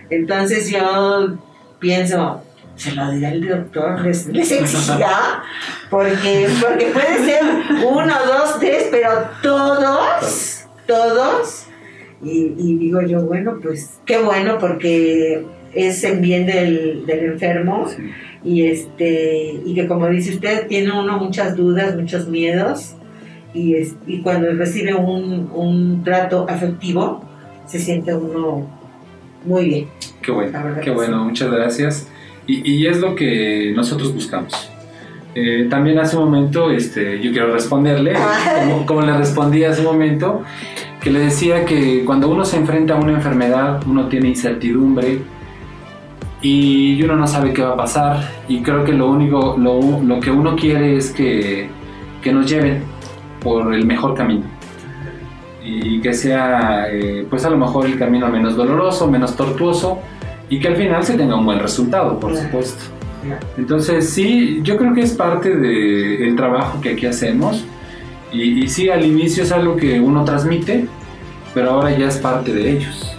Entonces 0.10 0.70
yo 0.70 1.38
pienso, 1.80 2.44
se 2.76 2.92
lo 2.94 3.12
dirá 3.12 3.32
el 3.32 3.48
doctor, 3.48 4.02
les, 4.02 4.28
les 4.28 4.52
exigirá, 4.52 5.44
porque, 5.90 6.48
porque 6.62 6.86
puede 6.88 7.26
ser 7.26 7.44
uno, 7.86 8.14
dos, 8.26 8.60
tres, 8.60 8.88
pero 8.92 9.10
todos, 9.42 10.66
todos, 10.88 11.66
y, 12.24 12.54
y 12.58 12.78
digo 12.78 13.02
yo, 13.02 13.22
bueno, 13.22 13.60
pues 13.62 14.00
qué 14.06 14.18
bueno, 14.18 14.58
porque 14.60 15.46
es 15.74 16.04
en 16.04 16.22
bien 16.22 16.46
del, 16.46 17.06
del 17.06 17.26
enfermo, 17.26 17.88
y 18.44 18.66
este 18.66 19.60
y 19.66 19.76
que 19.76 19.88
como 19.88 20.08
dice 20.08 20.34
usted 20.34 20.68
tiene 20.68 20.98
uno 20.98 21.18
muchas 21.18 21.58
dudas 21.58 21.96
muchos 21.98 22.28
miedos 22.30 22.96
y, 23.54 23.76
es- 23.76 23.96
y 24.08 24.22
cuando 24.22 24.52
recibe 24.54 24.94
un, 24.94 25.50
un 25.54 26.04
trato 26.04 26.46
afectivo 26.50 27.24
se 27.66 27.80
siente 27.80 28.14
uno 28.16 28.68
muy 29.46 29.66
bien 29.66 29.88
Qué 30.22 30.32
bueno, 30.32 30.60
qué 30.84 30.92
bueno, 30.92 31.24
muchas 31.24 31.50
gracias. 31.50 32.08
Y, 32.46 32.70
y 32.70 32.88
es 32.88 33.00
lo 33.00 33.16
que 33.16 33.72
nosotros 33.76 34.14
buscamos. 34.14 34.70
Eh, 35.34 35.68
también 35.70 35.98
hace 36.00 36.18
un 36.18 36.26
momento, 36.26 36.72
este, 36.72 37.22
yo 37.22 37.32
quiero 37.32 37.54
responderle, 37.54 38.14
como, 38.64 38.86
como 38.86 39.02
le 39.02 39.16
respondí 39.18 39.64
hace 39.64 39.80
un 39.82 39.88
momento, 39.88 40.44
que 41.02 41.10
le 41.12 41.20
decía 41.20 41.64
que 41.66 42.04
cuando 42.04 42.28
uno 42.30 42.44
se 42.44 42.58
enfrenta 42.58 42.96
a 42.96 42.98
una 42.98 43.14
enfermedad, 43.14 43.82
uno 43.88 44.08
tiene 44.08 44.28
incertidumbre 44.30 45.20
y 46.42 47.02
uno 47.04 47.16
no 47.16 47.28
sabe 47.28 47.54
qué 47.54 47.62
va 47.62 47.74
a 47.74 47.78
pasar. 47.78 48.30
Y 48.48 48.62
creo 48.62 48.84
que 48.84 48.94
lo 48.94 49.10
único, 49.10 49.56
lo, 49.58 50.02
lo 50.02 50.20
que 50.20 50.32
uno 50.32 50.56
quiere 50.56 50.98
es 50.98 51.12
que, 51.12 51.70
que 52.22 52.32
nos 52.34 52.50
lleven 52.50 52.84
por 53.44 53.74
el 53.74 53.86
mejor 53.86 54.14
camino 54.16 54.44
y 55.64 56.00
que 56.02 56.14
sea 56.14 56.88
eh, 56.90 57.26
pues 57.30 57.46
a 57.46 57.50
lo 57.50 57.58
mejor 57.58 57.86
el 57.86 57.98
camino 58.00 58.28
menos 58.30 58.56
doloroso, 58.56 59.08
menos 59.08 59.36
tortuoso 59.36 60.00
y 60.50 60.60
que 60.60 60.68
al 60.70 60.76
final 60.78 61.04
se 61.04 61.16
tenga 61.16 61.36
un 61.36 61.46
buen 61.46 61.60
resultado, 61.60 62.20
por 62.20 62.36
supuesto. 62.36 62.84
Entonces 63.58 64.10
sí, 64.10 64.62
yo 64.64 64.78
creo 64.78 64.94
que 64.94 65.02
es 65.02 65.12
parte 65.14 65.56
del 65.56 66.36
trabajo 66.36 66.80
que 66.82 66.94
aquí 66.94 67.06
hacemos 67.06 67.66
y, 68.32 68.64
y 68.64 68.70
sí, 68.70 68.90
al 68.90 69.06
inicio 69.06 69.44
es 69.44 69.52
algo 69.52 69.76
que 69.76 70.00
uno 70.00 70.24
transmite, 70.24 70.88
pero 71.54 71.72
ahora 71.72 71.92
ya 71.92 72.08
es 72.08 72.18
parte 72.18 72.54
de 72.54 72.72
ellos. 72.78 73.16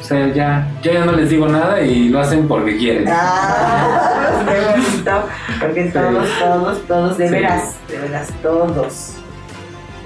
O 0.00 0.04
sea, 0.08 0.28
ya, 0.32 0.68
ya, 0.82 0.92
ya 0.92 1.04
no 1.04 1.12
les 1.12 1.28
digo 1.30 1.48
nada 1.48 1.80
y 1.82 2.08
lo 2.10 2.20
hacen 2.20 2.46
porque 2.46 2.76
quieren. 2.76 3.06
Ah, 3.08 4.44
qué 4.46 4.80
bonito, 4.80 5.10
porque 5.60 5.84
todos, 5.86 6.28
todos, 6.38 6.82
todos, 6.86 7.18
de 7.18 7.26
Sí. 7.26 7.32
veras, 7.34 7.74
de 7.88 7.98
veras, 7.98 8.28
todos. 8.40 9.14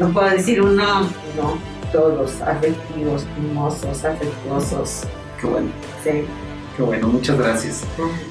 No 0.01 0.09
puedo 0.09 0.31
decir 0.31 0.63
uno, 0.63 1.01
no, 1.37 1.59
todos, 1.93 2.41
afectivos, 2.43 3.27
mimosos, 3.39 4.05
afectuosos. 4.05 5.03
Qué 5.41 5.47
bueno, 5.47 5.69
Sí. 6.03 6.11
qué 6.77 6.83
bueno, 6.83 7.09
muchas 7.09 7.39
gracias. 7.39 7.85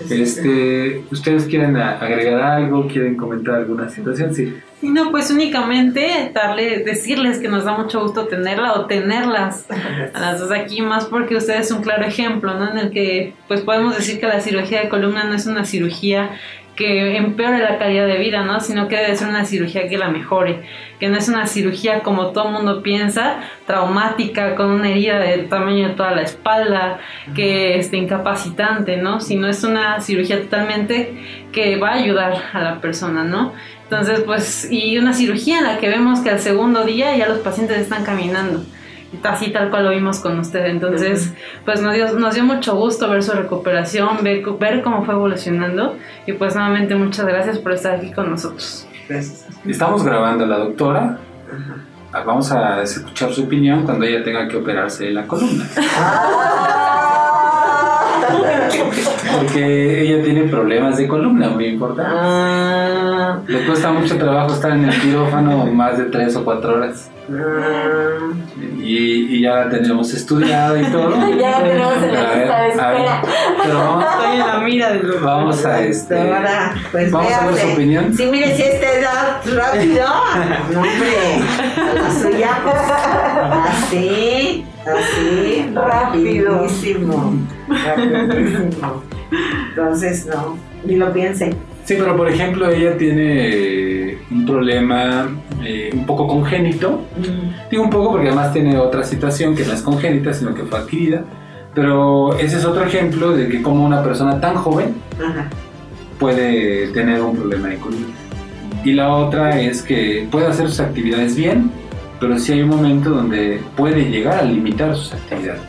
Este, 0.10 1.04
¿Ustedes 1.12 1.46
quieren 1.46 1.78
agregar 1.78 2.42
algo? 2.42 2.88
¿Quieren 2.88 3.16
comentar 3.16 3.56
alguna 3.56 3.88
situación? 3.90 4.34
Sí. 4.34 4.56
Y 4.82 4.90
no, 4.90 5.12
pues 5.12 5.30
únicamente 5.30 6.32
darle, 6.34 6.80
decirles 6.80 7.38
que 7.40 7.50
nos 7.50 7.66
da 7.66 7.78
mucho 7.78 8.02
gusto 8.02 8.28
tenerla 8.28 8.74
o 8.74 8.86
tenerlas 8.88 9.66
a 10.14 10.20
las 10.20 10.40
dos 10.40 10.52
aquí, 10.52 10.82
más 10.82 11.06
porque 11.06 11.36
usted 11.36 11.60
es 11.60 11.70
un 11.72 11.82
claro 11.82 12.04
ejemplo, 12.06 12.58
¿no? 12.58 12.72
En 12.72 12.78
el 12.80 12.90
que 12.92 13.36
pues 13.48 13.62
podemos 13.62 13.96
decir 13.96 14.20
que 14.20 14.26
la 14.28 14.40
cirugía 14.42 14.82
de 14.82 14.90
columna 14.90 15.26
no 15.26 15.34
es 15.36 15.46
una 15.46 15.66
cirugía 15.66 16.32
que 16.80 17.18
empeore 17.18 17.60
la 17.60 17.78
calidad 17.78 18.08
de 18.08 18.18
vida, 18.18 18.46
¿no? 18.46 18.62
Sino 18.62 18.88
que 18.88 18.96
debe 18.96 19.14
ser 19.18 19.28
una 19.28 19.44
cirugía 19.44 19.90
que 19.90 19.98
la 19.98 20.08
mejore, 20.08 20.62
que 20.98 21.10
no 21.10 21.18
es 21.18 21.28
una 21.28 21.46
cirugía 21.46 22.04
como 22.04 22.28
todo 22.28 22.52
mundo 22.52 22.82
piensa, 22.82 23.42
traumática, 23.68 24.56
con 24.56 24.68
una 24.72 24.90
herida 24.90 25.20
del 25.20 25.50
tamaño 25.50 25.90
de 25.90 25.96
toda 25.96 26.12
la 26.12 26.22
espalda, 26.22 27.00
que 27.36 27.78
esté 27.78 27.98
incapacitante, 27.98 28.96
¿no? 28.96 29.20
Sino 29.20 29.50
es 29.50 29.66
una 29.66 30.00
cirugía 30.00 30.42
totalmente 30.42 31.22
que 31.52 31.76
va 31.76 31.90
a 31.90 31.96
ayudar 31.96 32.44
a 32.54 32.62
la 32.62 32.80
persona, 32.80 33.26
¿no? 33.26 33.52
Entonces, 33.84 34.22
pues, 34.22 34.72
y 34.72 34.98
una 34.98 35.12
cirugía 35.12 35.58
en 35.58 35.66
la 35.66 35.80
que 35.80 35.90
vemos 35.90 36.22
que 36.22 36.30
al 36.30 36.40
segundo 36.40 36.86
día 36.86 37.14
ya 37.18 37.28
los 37.28 37.40
pacientes 37.40 37.78
están 37.78 38.06
caminando. 38.06 38.64
Así 39.24 39.52
tal 39.52 39.70
cual 39.70 39.86
lo 39.86 39.90
vimos 39.92 40.20
con 40.20 40.40
usted. 40.40 40.66
Entonces, 40.68 41.34
pues 41.66 41.82
nos 41.82 41.94
dio, 41.94 42.14
nos 42.14 42.36
dio 42.36 42.44
mucho 42.44 42.76
gusto 42.76 43.10
ver 43.10 43.24
su 43.24 43.32
recuperación, 43.32 44.24
ver, 44.24 44.44
ver 44.60 44.82
cómo 44.82 45.04
fue 45.04 45.16
evolucionando. 45.16 45.98
Y 46.26 46.34
pues 46.34 46.56
nuevamente 46.56 46.96
muchas 46.96 47.26
gracias 47.26 47.58
por 47.58 47.74
estar 47.74 47.96
aquí 47.96 48.12
con 48.12 48.30
nosotros. 48.30 48.88
Gracias. 49.08 49.48
Estamos 49.66 50.04
grabando 50.04 50.44
a 50.46 50.48
la 50.48 50.58
doctora. 50.60 51.18
Ah, 52.12 52.24
Vamos 52.26 52.52
a 52.52 52.82
escuchar 52.82 53.32
su 53.32 53.44
opinión 53.44 53.84
cuando 53.84 54.06
ella 54.06 54.24
tenga 54.24 54.48
que 54.48 54.58
operarse 54.58 55.10
la 55.12 55.28
columna. 55.28 55.66
Porque 59.40 60.02
ella 60.02 60.24
tiene 60.24 60.44
problemas 60.44 60.98
de 60.98 61.08
columna 61.08 61.50
muy 61.50 61.66
importantes. 61.68 62.14
Ah, 62.18 63.38
Le 63.48 63.66
cuesta 63.66 63.92
mucho 63.92 64.18
trabajo 64.18 64.54
estar 64.54 64.72
en 64.72 64.86
el 64.86 65.00
quirófano 65.02 65.66
más 65.68 65.98
de 65.98 66.06
tres 66.06 66.36
o 66.36 66.44
cuatro 66.44 66.76
horas. 66.76 67.10
Ah, 67.32 68.32
Y, 68.82 69.36
y 69.38 69.42
ya 69.42 69.56
la 69.56 69.70
tenemos 69.70 70.12
estudiada 70.14 70.80
y 70.82 70.86
todo. 70.86 71.14
Ya 71.40 71.52
la 71.52 71.64
tenemos 71.64 71.94
en 72.04 72.14
la 72.14 72.36
lista 72.36 72.62
de 72.62 72.70
espera. 72.70 73.22
pero 73.64 73.78
vamos, 73.78 74.06
Estoy 74.06 74.32
en 74.32 74.40
la 74.48 74.60
mira 74.60 74.92
de 74.94 75.00
los 75.04 75.22
vamos 75.22 75.66
a 75.66 75.82
este. 75.82 76.16
pues 76.92 77.12
Vamos 77.12 77.32
a 77.34 77.46
ver 77.48 77.56
su 77.56 77.68
opinión. 77.70 78.14
Sí, 78.16 78.26
mire, 78.32 78.56
si 78.56 78.64
esta 78.64 78.92
edad 78.94 79.42
rápido. 79.56 80.06
No, 80.74 80.80
hombre. 80.82 81.40
A 81.78 81.94
la 81.94 82.12
suya, 82.12 82.50
pues. 82.64 82.76
Así, 83.70 84.66
así. 84.82 85.72
Rápido. 85.74 86.62
Rapidísimo. 86.62 87.34
Rapidísimo. 87.68 89.04
Entonces, 89.70 90.28
no. 90.28 90.58
Ni 90.86 90.96
lo 90.96 91.14
piense. 91.14 91.52
Sí, 91.86 91.96
pero 91.98 92.16
por 92.16 92.30
ejemplo, 92.30 92.70
ella 92.70 92.98
tiene 92.98 94.18
un 94.32 94.46
problema 94.46 95.28
eh, 95.64 95.90
un 95.94 96.06
poco 96.06 96.28
congénito. 96.28 97.02
Digo 97.70 97.84
un 97.84 97.90
poco 97.90 98.12
porque 98.12 98.28
además 98.28 98.54
tiene 98.54 98.78
otra 98.78 99.04
situación 99.04 99.56
que 99.56 99.66
no 99.66 99.74
es 99.74 99.82
congénita, 99.82 100.34
sino 100.34 100.54
que 100.54 100.64
fue 100.64 100.80
adquirida. 100.80 101.24
Pero 101.74 102.38
ese 102.38 102.58
es 102.58 102.66
otro 102.66 102.84
ejemplo 102.84 103.32
de 103.32 103.48
que 103.48 103.62
como 103.62 103.86
una 103.86 104.04
persona 104.04 104.40
tan 104.40 104.56
joven 104.56 104.96
Ajá. 105.18 105.50
puede 106.20 106.88
tener 106.90 107.22
un 107.22 107.36
problema 107.36 107.70
de 107.70 107.78
columna. 107.78 108.08
Y 108.84 108.94
la 108.94 109.14
otra 109.14 109.60
es 109.60 109.82
que 109.82 110.28
puede 110.32 110.48
hacer 110.48 110.68
sus 110.70 110.80
actividades 110.80 111.36
bien, 111.36 111.72
pero 112.20 112.38
sí 112.40 112.54
hay 112.54 112.62
un 112.64 112.70
momento 112.70 113.10
donde 113.10 113.62
puede 113.76 114.04
llegar 114.10 114.40
a 114.40 114.44
limitar 114.44 114.96
sus 114.96 115.14
actividades, 115.14 115.62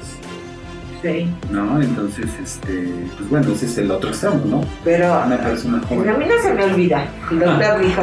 Sí. 1.02 1.26
¿no? 1.50 1.80
Entonces, 1.80 2.26
este, 2.42 2.92
pues 3.16 3.30
bueno, 3.30 3.52
ese 3.52 3.64
es 3.66 3.78
el 3.78 3.90
otro 3.90 4.10
extremo, 4.10 4.42
¿no? 4.44 4.60
Pero 4.84 5.22
Una 5.26 5.38
persona 5.38 5.80
Pues 5.88 5.92
a 5.92 6.12
joven. 6.12 6.18
mí 6.18 6.24
no 6.26 6.42
se 6.42 6.52
me 6.52 6.64
olvida. 6.64 7.04
El 7.30 7.38
doctor 7.40 7.80
dijo, 7.80 8.02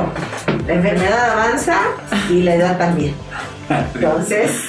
la 0.68 0.74
enfermedad 0.74 1.32
avanza 1.32 1.78
y 2.32 2.42
la 2.42 2.56
edad 2.56 2.78
también. 2.80 3.14
Entonces, 3.94 4.64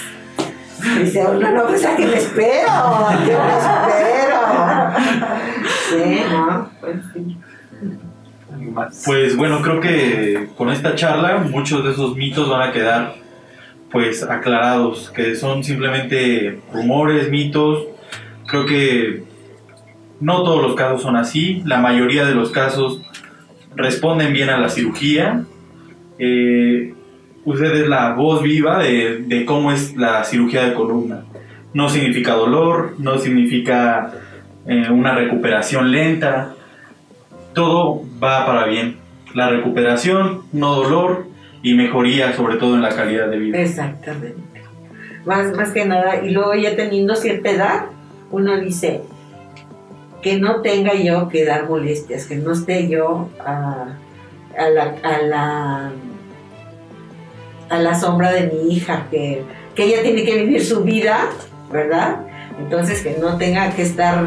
dice 0.99 1.25
uno, 1.27 1.51
no, 1.53 1.67
pues 1.69 1.87
a 1.87 1.97
que 1.97 2.07
me 2.07 2.17
espero, 2.19 2.69
que 3.25 3.33
me 3.33 3.57
espero. 3.57 4.39
Sí, 5.89 6.21
¿no? 6.31 6.71
Pues 6.81 6.97
sí. 7.15 7.39
Algo 8.55 8.71
más. 8.73 9.03
Pues 9.07 9.37
bueno, 9.37 9.63
creo 9.63 9.81
que 9.81 10.49
con 10.57 10.69
esta 10.71 10.95
charla 10.95 11.39
muchos 11.39 11.83
de 11.85 11.93
esos 11.93 12.15
mitos 12.15 12.49
van 12.51 12.69
a 12.69 12.73
quedar 12.73 13.15
pues 13.91 14.23
aclarados, 14.23 15.11
que 15.11 15.35
son 15.35 15.65
simplemente 15.65 16.61
rumores, 16.73 17.31
mitos. 17.31 17.85
Creo 18.47 18.67
que 18.67 19.23
no 20.21 20.43
todos 20.43 20.63
los 20.63 20.75
casos 20.75 21.03
son 21.03 21.17
así, 21.17 21.63
la 21.65 21.79
mayoría 21.79 22.27
de 22.27 22.35
los 22.35 22.51
casos 22.51 23.03
responden 23.77 24.33
bien 24.33 24.51
a 24.51 24.59
la 24.59 24.69
cirugía. 24.69 25.45
Eh, 26.19 26.95
usted 27.45 27.75
es 27.83 27.89
la 27.89 28.15
voz 28.15 28.43
viva 28.43 28.83
de, 28.83 29.23
de 29.27 29.45
cómo 29.45 29.73
es 29.73 29.97
la 29.97 30.25
cirugía 30.25 30.65
de 30.65 30.75
columna. 30.75 31.25
No 31.73 31.89
significa 31.89 32.33
dolor, 32.35 32.95
no 32.99 33.19
significa 33.19 34.13
eh, 34.67 34.91
una 34.91 35.15
recuperación 35.15 35.93
lenta, 35.93 36.55
todo 37.55 38.03
va 38.23 38.45
para 38.45 38.67
bien. 38.67 38.97
La 39.35 39.49
recuperación, 39.49 40.43
no 40.53 40.75
dolor 40.75 41.28
y 41.63 41.75
mejoría 41.75 42.35
sobre 42.35 42.57
todo 42.57 42.75
en 42.75 42.83
la 42.83 42.91
calidad 42.91 43.29
de 43.29 43.39
vida. 43.39 43.59
Exactamente. 43.59 44.63
Más, 45.25 45.55
más 45.55 45.71
que 45.71 45.85
nada, 45.85 46.25
y 46.25 46.31
luego 46.31 46.55
ya 46.55 46.77
teniendo 46.77 47.15
cierta 47.17 47.51
edad, 47.51 47.87
uno 48.31 48.59
dice 48.59 49.03
que 50.23 50.39
no 50.39 50.63
tenga 50.63 50.95
yo 50.95 51.29
que 51.29 51.45
dar 51.45 51.69
molestias, 51.69 52.27
que 52.27 52.37
no 52.37 52.53
esté 52.53 52.89
yo 52.89 53.29
a, 53.45 53.97
a 54.57 54.69
la, 54.69 54.95
a 55.03 55.23
la 55.23 55.93
a 57.71 57.79
la 57.79 57.95
sombra 57.95 58.33
de 58.33 58.47
mi 58.47 58.75
hija, 58.75 59.07
que, 59.11 59.43
que 59.75 59.85
ella 59.85 60.03
tiene 60.03 60.25
que 60.25 60.37
vivir 60.37 60.65
su 60.65 60.85
vida, 60.85 61.29
¿verdad? 61.71 62.21
Entonces 62.59 63.03
que 63.03 63.17
no 63.21 63.37
tenga 63.37 63.75
que 63.75 63.83
estar 63.83 64.25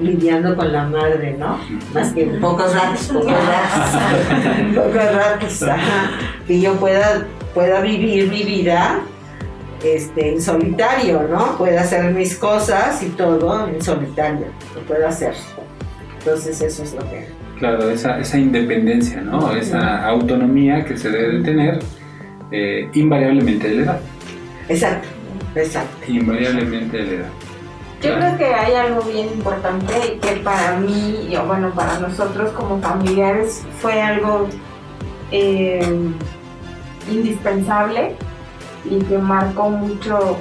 lidiando 0.00 0.54
con 0.54 0.72
la 0.72 0.84
madre, 0.84 1.36
¿no? 1.38 1.58
Más 1.92 2.12
que 2.12 2.24
pocos 2.40 2.74
ratos, 2.74 3.06
pocos 3.06 3.32
ratos, 3.32 4.74
pocos 4.74 5.14
ratos, 5.14 5.62
ajá. 5.62 6.10
que 6.46 6.60
yo 6.60 6.74
pueda, 6.74 7.26
pueda 7.54 7.80
vivir 7.80 8.28
mi 8.30 8.44
vida 8.44 9.00
este, 9.82 10.34
en 10.34 10.42
solitario, 10.42 11.26
¿no? 11.28 11.56
Pueda 11.56 11.82
hacer 11.82 12.12
mis 12.12 12.36
cosas 12.36 13.02
y 13.02 13.08
todo 13.10 13.68
en 13.68 13.82
solitario, 13.82 14.46
lo 14.74 14.80
puedo 14.82 15.06
hacer. 15.06 15.34
Entonces 16.18 16.60
eso 16.60 16.82
es 16.82 16.94
lo 16.94 17.00
que... 17.10 17.28
Claro, 17.58 17.90
esa, 17.90 18.20
esa 18.20 18.38
independencia, 18.38 19.20
¿no? 19.20 19.52
Esa 19.52 20.06
autonomía 20.06 20.84
que 20.84 20.96
se 20.96 21.10
debe 21.10 21.38
de 21.38 21.44
tener 21.44 21.78
eh, 22.52 22.88
invariablemente 22.94 23.68
de 23.68 23.74
la 23.76 23.82
edad. 23.82 24.00
Exacto, 24.68 25.08
exacto. 25.56 26.12
Invariablemente 26.12 26.96
de 26.98 27.04
la 27.04 27.12
edad. 27.12 27.28
Yo 28.00 28.14
creo 28.14 28.38
que 28.38 28.44
hay 28.44 28.74
algo 28.74 29.02
bien 29.02 29.26
importante 29.26 29.92
y 30.14 30.18
que 30.18 30.36
para 30.36 30.76
mí, 30.76 31.34
o 31.36 31.44
bueno, 31.46 31.72
para 31.74 31.98
nosotros 31.98 32.52
como 32.52 32.80
familiares 32.80 33.66
fue 33.80 34.00
algo 34.00 34.48
eh, 35.32 36.12
indispensable 37.10 38.14
y 38.84 39.00
que 39.00 39.18
marcó 39.18 39.70
mucho 39.70 40.38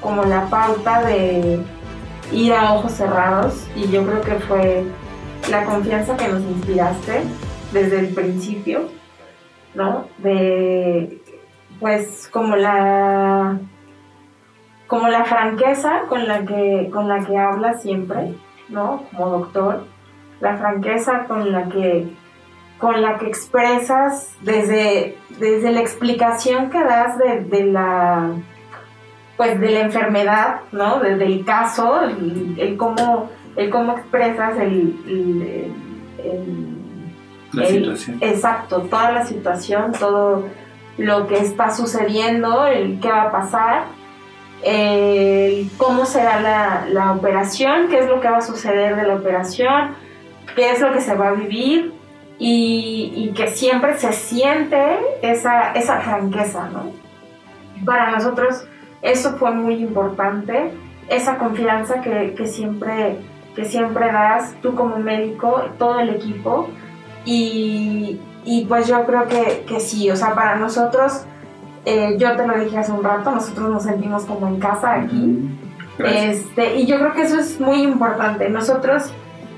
como 0.00 0.24
la 0.24 0.46
pauta 0.46 1.02
de 1.04 1.60
ir 2.32 2.52
a 2.54 2.72
ojos 2.72 2.92
cerrados 2.92 3.66
y 3.76 3.90
yo 3.90 4.06
creo 4.06 4.20
que 4.22 4.34
fue 4.46 4.84
la 5.50 5.64
confianza 5.64 6.16
que 6.16 6.28
nos 6.28 6.40
inspiraste 6.40 7.24
desde 7.72 8.00
el 8.00 8.08
principio, 8.08 8.88
¿no? 9.74 10.06
De 10.18 11.20
pues 11.78 12.28
como 12.32 12.56
la 12.56 13.58
como 14.90 15.08
la 15.08 15.24
franqueza 15.24 16.00
con 16.08 16.26
la 16.28 16.44
que 16.44 16.90
con 16.92 17.06
la 17.08 17.20
que 17.24 17.38
hablas 17.38 17.80
siempre, 17.82 18.34
¿no? 18.68 19.04
Como 19.10 19.28
doctor, 19.30 19.84
la 20.40 20.56
franqueza 20.58 21.24
con 21.28 21.52
la 21.52 21.68
que 21.68 22.08
con 22.78 23.00
la 23.00 23.16
que 23.18 23.26
expresas 23.26 24.34
desde, 24.40 25.16
desde 25.38 25.70
la 25.70 25.80
explicación 25.80 26.70
que 26.70 26.82
das 26.82 27.16
de, 27.18 27.40
de 27.44 27.64
la 27.66 28.30
pues 29.36 29.60
de 29.60 29.70
la 29.70 29.80
enfermedad, 29.80 30.60
¿no? 30.72 30.98
Desde 31.00 31.24
el 31.24 31.44
caso, 31.44 32.02
el, 32.02 32.56
el 32.58 32.76
cómo 32.76 33.30
el 33.56 33.70
cómo 33.70 33.92
expresas 33.96 34.58
el, 34.58 34.96
el- 35.06 35.72
el- 36.24 36.76
La 37.52 37.66
situación. 37.66 38.18
Exacto, 38.20 38.82
toda 38.82 39.12
la 39.12 39.24
situación, 39.24 39.92
todo 39.98 40.44
lo 40.98 41.26
que 41.28 41.38
está 41.38 41.70
sucediendo, 41.70 42.66
el 42.66 42.98
qué 43.00 43.08
va 43.08 43.22
a 43.24 43.32
pasar, 43.32 43.84
el 44.62 45.70
cómo 45.76 46.04
será 46.04 46.40
la, 46.40 46.86
la 46.88 47.12
operación, 47.12 47.88
qué 47.88 47.98
es 48.00 48.06
lo 48.08 48.20
que 48.20 48.28
va 48.28 48.38
a 48.38 48.42
suceder 48.42 48.96
de 48.96 49.06
la 49.06 49.16
operación, 49.16 49.94
qué 50.54 50.70
es 50.70 50.80
lo 50.80 50.92
que 50.92 51.00
se 51.00 51.14
va 51.14 51.28
a 51.28 51.32
vivir 51.32 51.92
y, 52.38 53.12
y 53.14 53.32
que 53.32 53.48
siempre 53.48 53.98
se 53.98 54.12
siente 54.12 54.98
esa, 55.22 55.72
esa 55.72 56.00
franqueza, 56.00 56.68
¿no? 56.68 56.92
Para 57.84 58.10
nosotros 58.10 58.64
eso 59.02 59.36
fue 59.38 59.52
muy 59.52 59.74
importante, 59.74 60.72
esa 61.08 61.38
confianza 61.38 62.02
que, 62.02 62.34
que 62.36 62.46
siempre, 62.46 63.16
que 63.56 63.64
siempre 63.64 64.06
das 64.12 64.54
tú 64.62 64.74
como 64.74 64.96
médico, 64.98 65.64
todo 65.78 66.00
el 66.00 66.10
equipo 66.10 66.68
y, 67.24 68.20
y 68.44 68.64
pues 68.66 68.86
yo 68.86 69.04
creo 69.06 69.26
que, 69.26 69.64
que 69.66 69.80
sí, 69.80 70.10
o 70.10 70.16
sea, 70.16 70.34
para 70.34 70.56
nosotros, 70.56 71.24
eh, 71.84 72.16
yo 72.18 72.36
te 72.36 72.46
lo 72.46 72.58
dije 72.58 72.78
hace 72.78 72.92
un 72.92 73.02
rato, 73.02 73.30
nosotros 73.30 73.70
nos 73.70 73.82
sentimos 73.84 74.24
como 74.24 74.48
en 74.48 74.58
casa 74.58 74.94
aquí. 74.94 75.50
Gracias. 75.98 76.24
Este, 76.24 76.76
y 76.76 76.86
yo 76.86 76.98
creo 76.98 77.12
que 77.12 77.22
eso 77.22 77.38
es 77.38 77.60
muy 77.60 77.82
importante. 77.82 78.48
Nosotros 78.48 79.12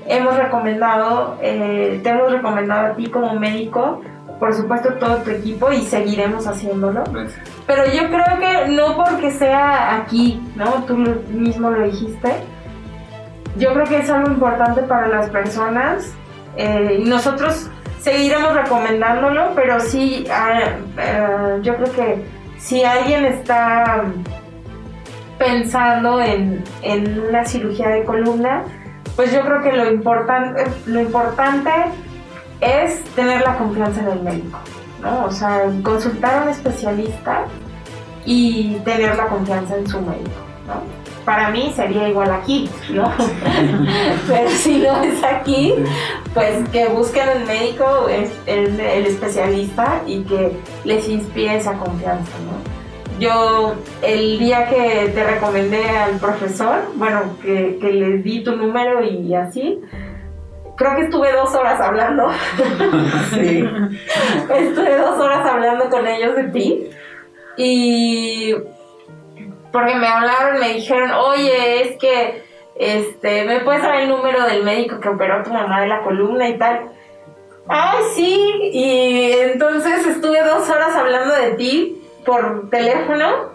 hemos 0.07 0.35
recomendado, 0.37 1.37
eh, 1.41 1.99
te 2.03 2.09
hemos 2.09 2.31
recomendado 2.31 2.87
a 2.87 2.95
ti 2.95 3.07
como 3.07 3.33
médico, 3.35 4.01
por 4.39 4.53
supuesto 4.53 4.93
todo 4.95 5.17
tu 5.17 5.29
equipo 5.31 5.71
y 5.71 5.81
seguiremos 5.83 6.47
haciéndolo. 6.47 7.03
Gracias. 7.11 7.39
Pero 7.65 7.85
yo 7.85 8.09
creo 8.09 8.39
que 8.39 8.67
no 8.69 8.97
porque 8.97 9.31
sea 9.31 9.95
aquí, 9.95 10.41
¿no? 10.55 10.83
Tú 10.85 10.97
mismo 10.97 11.69
lo 11.69 11.83
dijiste. 11.85 12.33
Yo 13.57 13.73
creo 13.73 13.85
que 13.85 13.99
es 13.99 14.09
algo 14.09 14.29
importante 14.31 14.81
para 14.81 15.07
las 15.07 15.29
personas. 15.29 16.13
eh, 16.55 17.01
nosotros 17.05 17.69
seguiremos 18.03 18.53
recomendándolo, 18.53 19.53
pero 19.55 19.79
sí, 19.79 20.25
ah, 20.29 20.59
ah, 20.97 21.57
yo 21.61 21.75
creo 21.77 21.91
que 21.93 22.25
si 22.57 22.83
alguien 22.83 23.23
está 23.25 24.03
pensando 25.39 26.21
en, 26.21 26.63
en 26.81 27.19
una 27.19 27.45
cirugía 27.45 27.89
de 27.89 28.03
columna, 28.03 28.63
pues 29.15 29.31
yo 29.31 29.41
creo 29.41 29.61
que 29.61 29.71
lo, 29.71 29.89
importante 29.89 30.63
lo 30.85 30.99
importante 30.99 31.71
es 32.59 33.03
tener 33.15 33.41
la 33.41 33.57
confianza 33.57 34.01
en 34.01 34.07
el 34.09 34.21
médico, 34.21 34.59
¿no? 35.01 35.25
O 35.25 35.31
sea, 35.31 35.63
consultar 35.81 36.35
a 36.35 36.43
un 36.43 36.49
especialista 36.49 37.45
y 38.25 38.75
tener 38.85 39.15
la 39.15 39.27
confianza 39.27 39.77
en 39.77 39.87
su 39.87 40.01
médico, 40.01 40.41
¿no? 40.67 41.02
Para 41.25 41.49
mí 41.49 41.71
sería 41.75 42.09
igual 42.09 42.31
aquí, 42.31 42.69
¿no? 42.89 43.11
Pero 44.27 44.49
si 44.49 44.79
no 44.79 45.01
es 45.03 45.23
aquí, 45.23 45.73
pues 46.33 46.67
que 46.69 46.87
busquen 46.87 47.29
el 47.29 47.45
médico, 47.45 48.07
el, 48.45 48.79
el 48.79 49.05
especialista 49.05 50.01
y 50.05 50.23
que 50.23 50.51
les 50.83 51.07
inspire 51.07 51.57
esa 51.57 51.73
confianza, 51.73 52.31
¿no? 52.45 52.83
yo 53.19 53.75
el 54.01 54.39
día 54.39 54.67
que 54.67 55.11
te 55.13 55.23
recomendé 55.23 55.87
al 55.87 56.17
profesor, 56.17 56.81
bueno, 56.95 57.37
que, 57.41 57.77
que 57.79 57.91
le 57.91 58.17
di 58.17 58.43
tu 58.43 58.55
número 58.55 59.03
y 59.03 59.33
así, 59.33 59.79
creo 60.75 60.95
que 60.95 61.03
estuve 61.03 61.31
dos 61.31 61.53
horas 61.53 61.79
hablando. 61.79 62.27
Sí. 63.33 63.63
estuve 64.49 64.97
dos 64.97 65.19
horas 65.19 65.49
hablando 65.49 65.89
con 65.89 66.05
ellos 66.05 66.35
de 66.35 66.43
ti. 66.45 66.89
Y 67.57 68.53
porque 69.73 69.95
me 69.95 70.07
hablaron, 70.07 70.59
me 70.59 70.75
dijeron, 70.75 71.11
oye, 71.11 71.81
es 71.81 71.97
que 71.97 72.43
este, 72.75 73.43
¿me 73.43 73.59
puedes 73.61 73.81
dar 73.81 73.95
el 73.95 74.09
número 74.09 74.45
del 74.45 74.63
médico 74.63 74.99
que 74.99 75.09
operó 75.09 75.39
a 75.39 75.43
tu 75.43 75.51
mamá 75.51 75.81
de 75.81 75.87
la 75.87 76.03
columna 76.03 76.47
y 76.47 76.57
tal? 76.57 76.91
Ay, 77.67 78.03
sí. 78.13 78.69
Y 78.71 79.31
entonces 79.31 80.05
estuve 80.05 80.43
dos 80.43 80.69
horas 80.69 80.95
hablando 80.95 81.35
de 81.35 81.51
ti 81.55 82.01
por 82.23 82.69
teléfono 82.69 83.51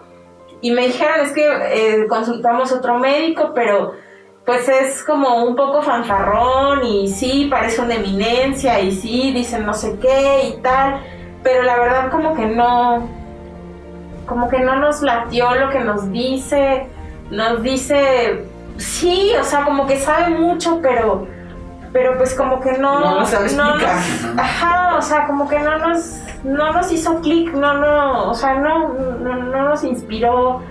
y 0.61 0.71
me 0.71 0.87
dijeron, 0.87 1.21
es 1.21 1.31
que 1.31 1.47
eh, 1.47 2.07
consultamos 2.07 2.71
otro 2.73 2.99
médico, 2.99 3.53
pero 3.55 3.93
pues 4.45 4.67
es 4.67 5.03
como 5.03 5.45
un 5.45 5.55
poco 5.55 5.81
fanfarrón 5.81 6.83
y 6.83 7.07
sí, 7.07 7.47
parece 7.49 7.81
una 7.81 7.95
eminencia 7.95 8.79
y 8.81 8.91
sí, 8.91 9.31
dicen 9.31 9.65
no 9.65 9.73
sé 9.73 9.97
qué 10.01 10.49
y 10.49 10.61
tal, 10.61 11.01
pero 11.43 11.63
la 11.63 11.77
verdad 11.77 12.11
como 12.11 12.35
que 12.35 12.45
no, 12.45 13.07
como 14.29 14.47
que 14.47 14.59
no 14.59 14.75
nos 14.75 15.01
latió 15.01 15.53
lo 15.55 15.69
que 15.69 15.79
nos 15.79 16.11
dice, 16.11 16.87
nos 17.31 17.61
dice, 17.63 18.45
sí, 18.77 19.33
o 19.39 19.43
sea, 19.43 19.65
como 19.65 19.85
que 19.87 19.99
sabe 19.99 20.29
mucho, 20.29 20.79
pero, 20.81 21.27
pero 21.91 22.17
pues 22.17 22.33
como 22.35 22.61
que 22.61 22.73
no, 22.77 22.99
No 22.99 23.19
lo 23.21 23.25
sabe 23.25 23.51
no 23.53 23.75
nos- 23.75 23.83
ajá, 24.37 24.95
o 24.97 25.01
sea, 25.01 25.27
como 25.27 25.49
que 25.49 25.59
no 25.59 25.77
nos, 25.79 26.19
no 26.43 26.71
nos 26.71 26.91
hizo 26.91 27.19
clic, 27.21 27.51
no, 27.53 27.73
no, 27.73 28.29
o 28.29 28.33
sea, 28.35 28.53
no, 28.55 28.89
no, 28.93 29.35
no 29.35 29.69
nos 29.69 29.83
inspiró 29.83 30.61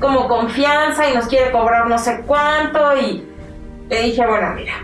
como 0.00 0.28
confianza 0.28 1.08
y 1.08 1.14
nos 1.14 1.26
quiere 1.26 1.50
cobrar 1.50 1.88
no 1.88 1.98
sé 1.98 2.22
cuánto 2.26 2.96
y 2.98 3.26
le 3.88 4.02
dije, 4.02 4.26
bueno, 4.26 4.50
mira, 4.54 4.74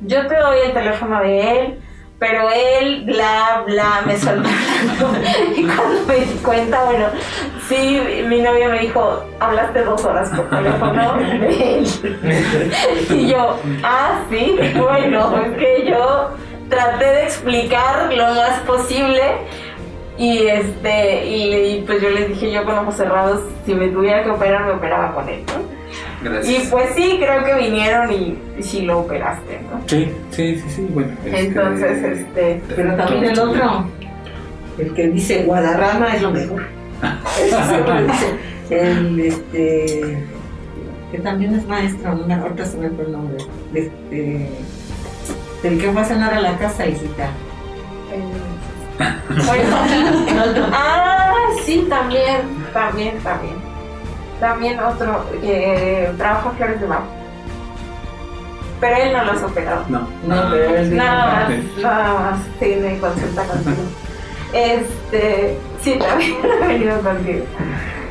yo 0.00 0.26
te 0.26 0.36
doy 0.36 0.58
el 0.66 0.72
teléfono 0.72 1.20
de 1.20 1.60
él, 1.60 1.80
pero 2.18 2.48
él, 2.50 3.04
bla, 3.04 3.62
bla, 3.66 4.02
me 4.06 4.16
soltó. 4.18 4.48
Y 5.56 5.62
cuando 5.64 6.06
me 6.06 6.14
di 6.16 6.34
cuenta, 6.42 6.84
bueno, 6.84 7.06
sí, 7.68 8.00
mi 8.28 8.40
novio 8.40 8.70
me 8.70 8.80
dijo, 8.80 9.24
hablaste 9.40 9.82
dos 9.82 10.04
horas 10.04 10.30
por 10.30 10.48
teléfono 10.50 11.14
de 11.16 11.78
él. 11.78 11.86
Y 13.10 13.28
yo, 13.28 13.58
ah, 13.82 14.22
sí, 14.30 14.58
bueno, 14.76 15.34
es 15.44 15.58
que 15.58 15.86
yo 15.90 16.30
traté 16.68 17.04
de 17.04 17.22
explicar 17.24 18.12
lo 18.12 18.34
más 18.34 18.60
posible. 18.60 19.20
Y 20.18 20.46
este, 20.46 21.26
y, 21.26 21.54
y 21.54 21.82
pues 21.86 22.00
yo 22.00 22.08
les 22.08 22.28
dije 22.28 22.50
yo 22.50 22.64
con 22.64 22.78
ojos 22.78 22.94
cerrados, 22.96 23.42
si 23.66 23.74
me 23.74 23.88
tuviera 23.88 24.24
que 24.24 24.30
operar, 24.30 24.64
me 24.64 24.72
operaba 24.72 25.14
con 25.14 25.28
él, 25.28 25.42
¿no? 25.46 26.40
Y 26.42 26.58
pues 26.70 26.90
sí, 26.94 27.18
creo 27.20 27.44
que 27.44 27.54
vinieron 27.54 28.10
y, 28.10 28.38
y 28.58 28.62
sí 28.62 28.82
lo 28.82 29.00
operaste, 29.00 29.60
¿no? 29.70 29.82
Sí, 29.86 30.10
sí, 30.30 30.56
sí, 30.58 30.70
sí, 30.70 30.86
bueno. 30.90 31.12
este, 31.22 31.40
Entonces, 31.40 32.02
este, 32.02 32.62
Pero 32.74 32.96
también 32.96 33.24
el 33.26 33.38
otro, 33.38 33.84
el 34.78 34.94
que 34.94 35.08
dice 35.08 35.42
Guadarrama 35.44 36.16
es 36.16 36.22
lo 36.22 36.30
mejor. 36.30 36.62
El 38.70 39.20
este 39.20 40.26
que 41.10 41.18
también 41.18 41.54
es 41.54 41.66
maestro, 41.66 42.14
no 42.14 42.26
me 42.26 42.34
ahorita 42.34 42.64
se 42.64 42.76
me 42.78 42.90
fue 42.90 43.04
el 43.04 43.12
nombre. 43.12 43.36
Este, 43.74 44.50
el 45.62 45.80
que 45.80 45.92
fue 45.92 46.02
a 46.02 46.04
cenar 46.04 46.34
a 46.34 46.40
la 46.40 46.58
casa, 46.58 46.86
hijita. 46.86 47.30
bueno, 49.28 49.76
ah, 50.72 51.32
sí, 51.64 51.86
también, 51.88 52.42
también, 52.72 53.18
también. 53.20 53.54
También 54.40 54.80
otro, 54.80 55.24
que 55.40 56.10
trabaja 56.18 56.50
en 56.50 56.56
Flores 56.56 56.80
de 56.80 56.86
Mar. 56.86 57.02
Pero 58.80 58.96
él 58.96 59.12
no 59.12 59.24
lo 59.24 59.32
has 59.32 59.42
operado. 59.42 59.84
No. 59.88 60.00
No, 60.00 60.50
pero 60.50 60.76
él 60.76 60.96
Nada 60.96 61.48
más, 61.48 61.82
nada 61.82 62.14
más 62.14 62.38
tiene 62.58 62.98
consulta 62.98 63.44
contigo. 63.44 63.82
Este, 64.52 65.58
sí, 65.82 65.98
también 65.98 66.36
ha 66.62 66.66
venido 66.66 67.00
contigo. 67.00 67.44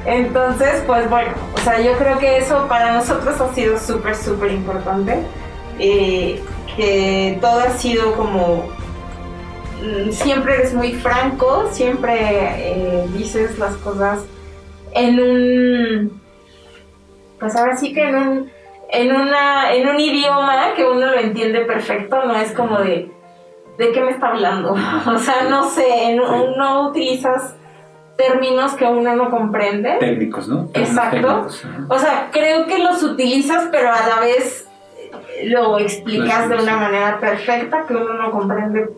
Entonces, 0.05 0.83
pues 0.85 1.09
bueno, 1.09 1.31
o 1.55 1.57
sea, 1.59 1.81
yo 1.81 1.93
creo 1.97 2.19
que 2.19 2.37
eso 2.37 2.67
para 2.67 2.93
nosotros 2.93 3.39
ha 3.41 3.53
sido 3.53 3.79
súper, 3.79 4.15
súper 4.15 4.51
importante. 4.51 5.19
eh, 5.79 6.41
que 6.77 7.37
todo 7.41 7.59
ha 7.61 7.69
sido 7.71 8.13
como. 8.15 8.67
mm, 9.81 10.11
Siempre 10.11 10.55
eres 10.55 10.73
muy 10.73 10.93
franco, 10.93 11.69
siempre 11.71 12.13
eh, 12.19 13.05
dices 13.17 13.57
las 13.59 13.75
cosas 13.77 14.25
en 14.93 15.19
un. 15.19 16.21
Pues 17.39 17.55
ahora 17.55 17.77
sí 17.77 17.93
que 17.93 18.03
en 18.09 18.15
un 18.15 18.51
en, 18.89 19.11
una, 19.11 19.73
en 19.73 19.87
un 19.87 19.99
idioma 19.99 20.73
que 20.75 20.85
uno 20.85 21.07
lo 21.07 21.19
entiende 21.19 21.61
perfecto, 21.61 22.23
no 22.25 22.35
es 22.35 22.51
como 22.51 22.79
de, 22.79 23.09
¿de 23.77 23.91
qué 23.91 24.01
me 24.01 24.11
está 24.11 24.29
hablando? 24.29 24.75
O 25.07 25.17
sea, 25.19 25.43
no 25.49 25.69
sé, 25.69 26.15
no, 26.15 26.55
no 26.55 26.89
utilizas 26.89 27.55
términos 28.17 28.73
que 28.73 28.85
uno 28.85 29.15
no 29.15 29.29
comprende. 29.29 29.97
Técnicos, 29.99 30.47
¿no? 30.47 30.69
Exacto. 30.73 31.15
Técnicos. 31.17 31.65
O 31.89 31.99
sea, 31.99 32.29
creo 32.31 32.65
que 32.65 32.79
los 32.79 33.03
utilizas, 33.03 33.67
pero 33.71 33.91
a 33.91 34.07
la 34.07 34.19
vez 34.19 34.67
eh, 34.97 35.49
lo 35.49 35.79
explicas 35.79 36.49
de 36.49 36.55
una 36.55 36.77
manera 36.77 37.19
perfecta, 37.19 37.85
que 37.85 37.95
uno 37.95 38.13
no 38.13 38.31
comprende 38.31 38.89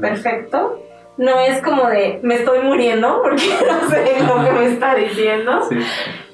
perfecto. 0.00 0.82
No 1.16 1.40
es 1.40 1.60
como 1.62 1.88
de, 1.88 2.20
me 2.22 2.36
estoy 2.36 2.60
muriendo, 2.60 3.20
porque 3.22 3.42
no 3.66 3.90
sé 3.90 4.22
lo 4.24 4.44
que 4.44 4.52
me 4.52 4.66
está 4.66 4.94
diciendo. 4.94 5.62
Sí. 5.68 5.76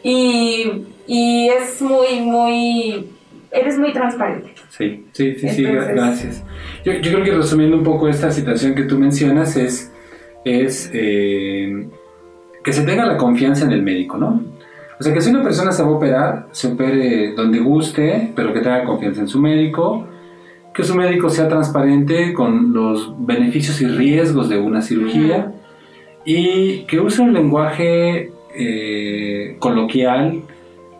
Y, 0.02 0.86
y 1.06 1.48
es 1.48 1.80
muy, 1.80 2.20
muy. 2.20 3.13
Eres 3.54 3.78
muy 3.78 3.92
transparente. 3.92 4.52
Sí, 4.68 5.06
sí, 5.12 5.36
sí, 5.36 5.48
sí, 5.48 5.62
gracias. 5.62 6.42
Yo, 6.84 6.92
yo 6.94 7.12
creo 7.12 7.24
que 7.24 7.30
resumiendo 7.30 7.76
un 7.76 7.84
poco 7.84 8.08
esta 8.08 8.32
situación 8.32 8.74
que 8.74 8.82
tú 8.82 8.98
mencionas 8.98 9.56
es, 9.56 9.92
es 10.44 10.90
eh, 10.92 11.86
que 12.64 12.72
se 12.72 12.82
tenga 12.82 13.06
la 13.06 13.16
confianza 13.16 13.64
en 13.64 13.70
el 13.70 13.82
médico, 13.82 14.18
¿no? 14.18 14.42
O 14.98 15.02
sea, 15.02 15.14
que 15.14 15.20
si 15.20 15.30
una 15.30 15.44
persona 15.44 15.70
se 15.70 15.84
va 15.84 15.88
a 15.88 15.92
operar, 15.92 16.48
se 16.50 16.66
opere 16.66 17.32
donde 17.34 17.60
guste, 17.60 18.32
pero 18.34 18.52
que 18.52 18.58
tenga 18.58 18.82
confianza 18.82 19.20
en 19.20 19.28
su 19.28 19.40
médico, 19.40 20.04
que 20.74 20.82
su 20.82 20.96
médico 20.96 21.30
sea 21.30 21.48
transparente 21.48 22.34
con 22.34 22.72
los 22.72 23.14
beneficios 23.24 23.80
y 23.80 23.86
riesgos 23.86 24.48
de 24.48 24.58
una 24.58 24.82
cirugía 24.82 25.52
y 26.24 26.80
que 26.86 26.98
use 26.98 27.22
un 27.22 27.32
lenguaje 27.32 28.32
eh, 28.56 29.56
coloquial 29.60 30.42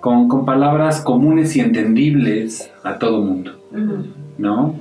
con, 0.04 0.28
con 0.28 0.44
palabras 0.44 1.00
comunes 1.00 1.56
y 1.56 1.60
entendibles 1.60 2.70
a 2.82 2.98
todo 2.98 3.22
mundo. 3.22 3.52
¿no? 4.36 4.74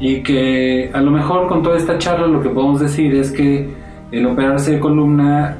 Y 0.00 0.22
que 0.22 0.90
a 0.94 1.02
lo 1.02 1.10
mejor 1.10 1.48
con 1.48 1.62
toda 1.62 1.76
esta 1.76 1.98
charla 1.98 2.26
lo 2.26 2.40
que 2.42 2.48
podemos 2.48 2.80
decir 2.80 3.14
es 3.14 3.30
que 3.30 3.68
el 4.10 4.24
operarse 4.24 4.72
de 4.72 4.80
columna 4.80 5.58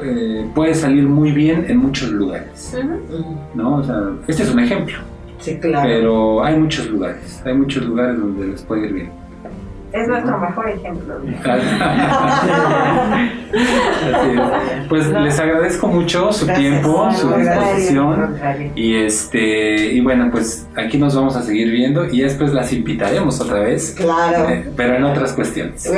eh, 0.00 0.46
puede 0.54 0.74
salir 0.74 1.08
muy 1.08 1.32
bien 1.32 1.64
en 1.68 1.78
muchos 1.78 2.12
lugares, 2.12 2.78
¿no? 3.52 3.78
O 3.78 3.82
sea, 3.82 4.00
este 4.28 4.44
es 4.44 4.54
un 4.54 4.60
ejemplo, 4.60 4.98
Sí, 5.38 5.58
claro. 5.58 5.88
pero 5.88 6.44
hay 6.44 6.56
muchos 6.56 6.88
lugares, 6.88 7.42
hay 7.44 7.54
muchos 7.54 7.84
lugares 7.84 8.16
donde 8.16 8.46
les 8.46 8.62
puede 8.62 8.86
ir 8.86 8.92
bien. 8.92 9.10
Es 9.92 10.08
nuestro 10.08 10.38
mejor 10.38 10.68
ejemplo. 10.70 11.14
Así 11.44 12.50
es. 14.30 14.40
Pues 14.88 15.06
les 15.08 15.38
agradezco 15.38 15.86
mucho 15.88 16.32
su 16.32 16.46
Gracias. 16.46 16.58
tiempo, 16.70 17.10
su 17.12 17.28
disposición. 17.34 18.36
Y 18.74 18.94
este 18.96 19.92
y 19.92 20.00
bueno, 20.00 20.28
pues 20.30 20.66
aquí 20.76 20.98
nos 20.98 21.14
vamos 21.14 21.36
a 21.36 21.42
seguir 21.42 21.70
viendo 21.70 22.06
y 22.06 22.20
después 22.22 22.52
las 22.52 22.72
invitaremos 22.72 23.40
otra 23.40 23.60
vez, 23.60 23.94
Claro. 23.96 24.48
eh, 24.48 24.70
pero 24.76 24.96
en 24.96 25.04
otras 25.04 25.32
cuestiones. 25.32 25.90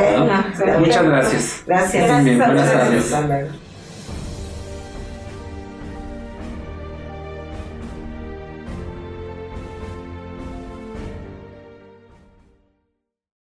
Muchas 0.80 1.04
gracias. 1.04 1.62
Gracias. 1.66 2.24
Bien. 2.24 2.38
Buenas 2.38 2.72
tardes. 2.72 3.63